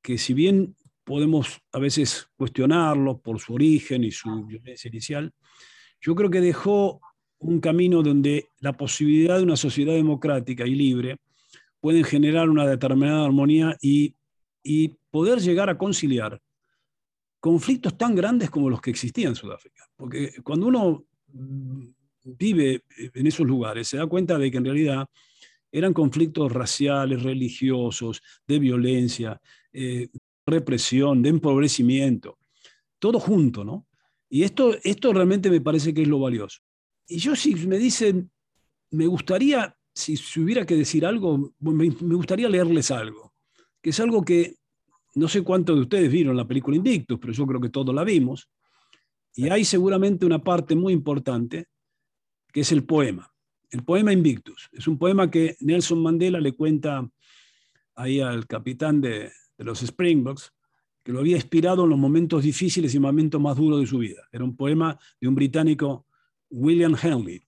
que 0.03 0.19
si 0.19 0.35
bien 0.35 0.75
podemos 1.03 1.59
a 1.71 1.79
veces 1.79 2.27
cuestionarlo 2.35 3.19
por 3.19 3.39
su 3.39 3.55
origen 3.55 4.03
y 4.03 4.11
su 4.11 4.45
violencia 4.45 4.87
inicial, 4.89 5.31
yo 5.99 6.13
creo 6.13 6.29
que 6.29 6.41
dejó 6.41 7.01
un 7.39 7.59
camino 7.59 8.03
donde 8.03 8.49
la 8.59 8.73
posibilidad 8.73 9.37
de 9.37 9.43
una 9.43 9.55
sociedad 9.55 9.93
democrática 9.93 10.67
y 10.67 10.75
libre 10.75 11.17
pueden 11.79 12.03
generar 12.03 12.49
una 12.49 12.67
determinada 12.67 13.25
armonía 13.25 13.77
y 13.81 14.13
poder 15.11 15.39
llegar 15.39 15.69
a 15.69 15.77
conciliar 15.77 16.41
conflictos 17.39 17.97
tan 17.97 18.15
grandes 18.15 18.49
como 18.49 18.69
los 18.69 18.81
que 18.81 18.91
existían 18.91 19.29
en 19.29 19.35
Sudáfrica. 19.35 19.89
Porque 19.95 20.33
cuando 20.43 20.67
uno 20.67 21.05
vive 22.23 22.83
en 22.97 23.27
esos 23.27 23.47
lugares 23.47 23.87
se 23.87 23.97
da 23.97 24.07
cuenta 24.07 24.37
de 24.37 24.51
que 24.51 24.57
en 24.57 24.65
realidad 24.65 25.07
eran 25.71 25.93
conflictos 25.93 26.51
raciales, 26.51 27.23
religiosos, 27.23 28.21
de 28.47 28.59
violencia, 28.59 29.39
eh, 29.71 30.09
represión, 30.45 31.21
de 31.21 31.29
empobrecimiento, 31.29 32.39
todo 32.97 33.19
junto, 33.19 33.63
¿no? 33.63 33.85
Y 34.29 34.43
esto, 34.43 34.75
esto 34.83 35.13
realmente 35.13 35.49
me 35.49 35.61
parece 35.61 35.93
que 35.93 36.01
es 36.01 36.07
lo 36.07 36.19
valioso. 36.19 36.59
Y 37.07 37.17
yo 37.17 37.35
si 37.35 37.55
me 37.55 37.77
dicen, 37.77 38.31
me 38.91 39.07
gustaría, 39.07 39.75
si, 39.93 40.15
hubiera 40.39 40.65
que 40.65 40.75
decir 40.75 41.05
algo, 41.05 41.53
me, 41.59 41.73
me 41.73 42.15
gustaría 42.15 42.49
leerles 42.49 42.91
algo, 42.91 43.33
que 43.81 43.91
es 43.91 43.99
algo 43.99 44.23
que 44.23 44.58
no 45.15 45.27
sé 45.27 45.43
cuántos 45.43 45.75
de 45.75 45.81
ustedes 45.81 46.11
vieron 46.11 46.37
la 46.37 46.47
película 46.47 46.77
Invictus, 46.77 47.19
pero 47.19 47.33
yo 47.33 47.45
creo 47.45 47.61
que 47.61 47.69
todos 47.69 47.93
la 47.93 48.03
vimos, 48.03 48.49
y 49.35 49.49
hay 49.49 49.63
seguramente 49.63 50.25
una 50.25 50.43
parte 50.43 50.75
muy 50.75 50.93
importante 50.93 51.67
que 52.51 52.61
es 52.61 52.71
el 52.71 52.83
poema. 52.83 53.31
El 53.69 53.83
poema 53.83 54.11
Invictus. 54.11 54.69
Es 54.71 54.87
un 54.87 54.97
poema 54.97 55.29
que 55.29 55.55
Nelson 55.59 56.01
Mandela 56.01 56.39
le 56.39 56.53
cuenta 56.53 57.07
ahí 57.95 58.19
al 58.19 58.47
capitán 58.47 59.01
de, 59.01 59.31
los 59.57 59.81
Springboks, 59.81 60.53
que 61.03 61.11
lo 61.11 61.19
había 61.19 61.35
inspirado 61.35 61.83
en 61.83 61.89
los 61.89 61.99
momentos 61.99 62.43
difíciles 62.43 62.95
y 62.95 62.99
momentos 62.99 63.41
más 63.41 63.57
duros 63.57 63.81
de 63.81 63.87
su 63.87 63.99
vida. 63.99 64.27
Era 64.31 64.43
un 64.43 64.55
poema 64.55 64.97
de 65.19 65.27
un 65.27 65.35
británico, 65.35 66.05
William 66.49 66.95
Henley. 67.01 67.41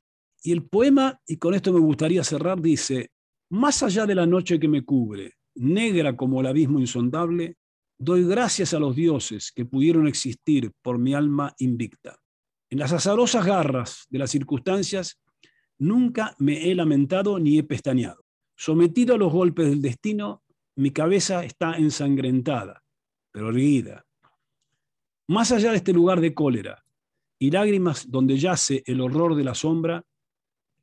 Y 0.43 0.51
el 0.51 0.63
poema, 0.63 1.19
y 1.25 1.37
con 1.37 1.53
esto 1.53 1.71
me 1.71 1.79
gustaría 1.79 2.23
cerrar, 2.23 2.61
dice, 2.61 3.11
más 3.49 3.81
allá 3.81 4.05
de 4.05 4.15
la 4.15 4.25
noche 4.25 4.59
que 4.59 4.67
me 4.67 4.83
cubre, 4.83 5.35
negra 5.55 6.15
como 6.15 6.41
el 6.41 6.47
abismo 6.47 6.79
insondable, 6.79 7.57
Doy 8.03 8.23
gracias 8.23 8.73
a 8.73 8.79
los 8.79 8.95
dioses 8.95 9.51
que 9.51 9.63
pudieron 9.63 10.07
existir 10.07 10.71
por 10.81 10.97
mi 10.97 11.13
alma 11.13 11.53
invicta. 11.59 12.17
En 12.71 12.79
las 12.79 12.93
azarosas 12.93 13.45
garras 13.45 14.07
de 14.09 14.17
las 14.17 14.31
circunstancias, 14.31 15.21
nunca 15.77 16.35
me 16.39 16.67
he 16.67 16.73
lamentado 16.73 17.37
ni 17.37 17.59
he 17.59 17.63
pestañeado. 17.63 18.25
Sometido 18.55 19.13
a 19.13 19.19
los 19.19 19.31
golpes 19.31 19.69
del 19.69 19.83
destino, 19.83 20.41
mi 20.77 20.89
cabeza 20.89 21.45
está 21.45 21.77
ensangrentada, 21.77 22.81
pero 23.31 23.49
erguida. 23.49 24.03
Más 25.27 25.51
allá 25.51 25.69
de 25.69 25.77
este 25.77 25.93
lugar 25.93 26.21
de 26.21 26.33
cólera 26.33 26.83
y 27.37 27.51
lágrimas 27.51 28.09
donde 28.09 28.35
yace 28.35 28.81
el 28.87 28.99
horror 28.99 29.35
de 29.35 29.43
la 29.43 29.53
sombra, 29.53 30.03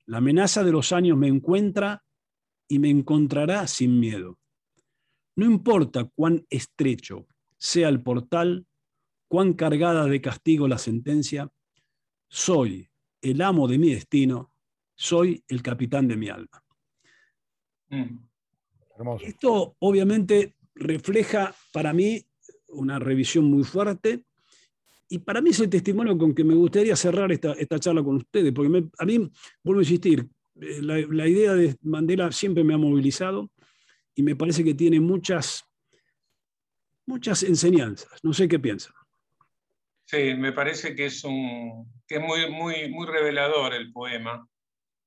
la 0.06 0.18
amenaza 0.18 0.62
de 0.62 0.70
los 0.70 0.92
años 0.92 1.18
me 1.18 1.26
encuentra 1.26 2.04
y 2.68 2.78
me 2.78 2.90
encontrará 2.90 3.66
sin 3.66 3.98
miedo. 3.98 4.38
No 5.38 5.46
importa 5.46 6.02
cuán 6.16 6.44
estrecho 6.50 7.28
sea 7.56 7.88
el 7.90 8.02
portal, 8.02 8.66
cuán 9.28 9.52
cargada 9.52 10.06
de 10.06 10.20
castigo 10.20 10.66
la 10.66 10.78
sentencia, 10.78 11.48
soy 12.28 12.90
el 13.22 13.40
amo 13.42 13.68
de 13.68 13.78
mi 13.78 13.94
destino, 13.94 14.50
soy 14.96 15.44
el 15.46 15.62
capitán 15.62 16.08
de 16.08 16.16
mi 16.16 16.28
alma. 16.28 16.64
Mm. 17.88 18.18
Esto 19.20 19.76
obviamente 19.78 20.56
refleja 20.74 21.54
para 21.72 21.92
mí 21.92 22.20
una 22.70 22.98
revisión 22.98 23.44
muy 23.44 23.62
fuerte. 23.62 24.24
Y 25.08 25.18
para 25.18 25.40
mí 25.40 25.50
es 25.50 25.60
el 25.60 25.70
testimonio 25.70 26.18
con 26.18 26.34
que 26.34 26.42
me 26.42 26.54
gustaría 26.56 26.96
cerrar 26.96 27.30
esta, 27.30 27.52
esta 27.52 27.78
charla 27.78 28.02
con 28.02 28.16
ustedes, 28.16 28.52
porque 28.52 28.88
a 28.98 29.04
mí, 29.04 29.30
vuelvo 29.62 29.78
a 29.78 29.84
insistir, 29.84 30.28
eh, 30.60 30.82
la, 30.82 30.98
la, 30.98 31.28
idea 31.28 31.54
de 31.54 31.76
Mandela 31.82 32.32
siempre 32.32 32.64
me 32.64 32.74
ha 32.74 32.78
movilizado 32.78 33.52
y 34.18 34.22
me 34.24 34.34
parece 34.34 34.64
que 34.64 34.74
tiene 34.74 34.98
muchas, 34.98 35.64
muchas 37.06 37.44
enseñanzas. 37.44 38.18
No 38.24 38.32
sé 38.32 38.48
qué 38.48 38.58
piensan. 38.58 38.92
Sí, 40.06 40.34
me 40.34 40.50
parece 40.50 40.96
que 40.96 41.06
es, 41.06 41.22
un, 41.22 41.88
que 42.04 42.16
es 42.16 42.20
muy, 42.20 42.50
muy, 42.50 42.88
muy 42.90 43.06
revelador 43.06 43.74
el 43.74 43.92
poema. 43.92 44.44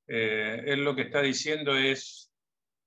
Eh, 0.08 0.64
él 0.66 0.86
lo 0.86 0.96
que 0.96 1.02
está 1.02 1.22
diciendo 1.22 1.76
es, 1.76 2.32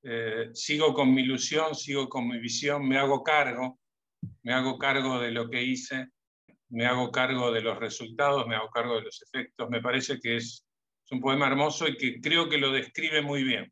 eh, 0.03 0.49
sigo 0.55 0.95
con 0.95 1.13
mi 1.13 1.21
ilusión, 1.21 1.75
sigo 1.75 2.09
con 2.09 2.27
mi 2.27 2.39
visión, 2.39 2.89
me 2.89 2.97
hago 2.97 3.23
cargo, 3.23 3.79
me 4.45 4.55
hago 4.55 4.79
cargo 4.79 5.21
de 5.21 5.31
lo 5.31 5.51
que 5.51 5.63
hice, 5.63 6.09
me 6.71 6.87
hago 6.87 7.11
cargo 7.11 7.53
de 7.53 7.61
los 7.61 7.79
resultados, 7.79 8.47
me 8.47 8.57
hago 8.57 8.71
cargo 8.71 8.95
de 8.95 9.03
los 9.03 9.23
efectos. 9.25 9.69
Me 9.69 9.83
parece 9.83 10.19
que 10.21 10.37
es, 10.37 10.65
es 11.05 11.13
un 11.13 11.21
poema 11.21 11.49
hermoso 11.49 11.87
y 11.87 11.99
que 11.99 12.19
creo 12.23 12.49
que 12.49 12.57
lo 12.57 12.73
describe 12.73 13.21
muy 13.21 13.45
bien. 13.45 13.71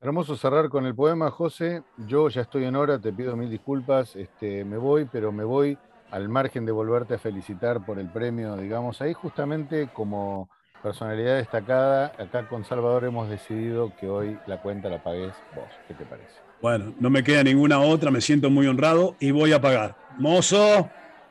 Hermoso 0.00 0.36
cerrar 0.36 0.68
con 0.68 0.86
el 0.86 0.94
poema, 0.94 1.28
José. 1.32 1.82
Yo 2.06 2.28
ya 2.28 2.42
estoy 2.42 2.64
en 2.64 2.76
hora, 2.76 3.00
te 3.00 3.12
pido 3.12 3.36
mil 3.36 3.50
disculpas, 3.50 4.14
este, 4.14 4.64
me 4.64 4.76
voy, 4.76 5.06
pero 5.10 5.32
me 5.32 5.42
voy 5.42 5.76
al 6.12 6.28
margen 6.28 6.64
de 6.64 6.70
volverte 6.70 7.14
a 7.14 7.18
felicitar 7.18 7.84
por 7.84 7.98
el 7.98 8.08
premio, 8.08 8.56
digamos, 8.56 9.02
ahí 9.02 9.12
justamente 9.12 9.88
como 9.92 10.48
personalidad 10.84 11.38
destacada, 11.38 12.12
acá 12.16 12.48
con 12.48 12.64
Salvador 12.64 13.06
hemos 13.06 13.28
decidido 13.28 13.92
que 13.96 14.08
hoy 14.08 14.38
la 14.46 14.62
cuenta 14.62 14.88
la 14.88 15.02
pagues 15.02 15.34
vos. 15.56 15.66
¿Qué 15.88 15.94
te 15.94 16.04
parece? 16.04 16.36
Bueno, 16.62 16.94
no 17.00 17.10
me 17.10 17.24
queda 17.24 17.42
ninguna 17.42 17.80
otra, 17.80 18.12
me 18.12 18.20
siento 18.20 18.50
muy 18.50 18.68
honrado 18.68 19.16
y 19.18 19.32
voy 19.32 19.52
a 19.52 19.60
pagar. 19.60 19.96
Mozo, 20.16 20.88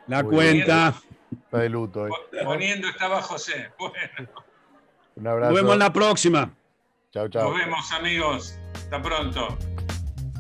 la 0.08 0.25
cuenta. 0.25 0.93
Está 1.32 1.60
de 1.60 1.69
luto 1.69 2.01
hoy. 2.01 2.12
Poniendo 2.43 2.89
estaba 2.89 3.21
José. 3.21 3.71
Bueno. 3.80 4.30
Un 5.15 5.27
abrazo. 5.27 5.51
Nos 5.51 5.62
vemos 5.62 5.73
en 5.73 5.80
la 5.80 5.93
próxima. 5.93 6.53
Chao, 7.13 7.29
chao. 7.29 7.49
Nos 7.49 7.57
vemos, 7.57 7.91
amigos. 7.91 8.59
Hasta 8.73 9.01
pronto. 9.01 9.57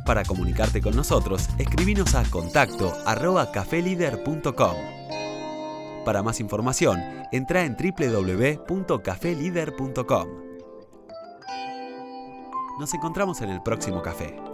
Para 0.05 0.23
comunicarte 0.23 0.81
con 0.81 0.95
nosotros, 0.95 1.49
escribinos 1.57 2.15
a 2.15 2.23
contacto 2.29 2.93
arroba 3.05 3.51
cafelider.com. 3.51 4.75
Para 6.05 6.23
más 6.23 6.39
información, 6.39 7.01
entra 7.33 7.65
en 7.65 7.75
www.cafelider.com. 7.75 10.27
Nos 12.79 12.93
encontramos 12.93 13.41
en 13.41 13.49
el 13.49 13.61
próximo 13.61 14.01
café. 14.01 14.46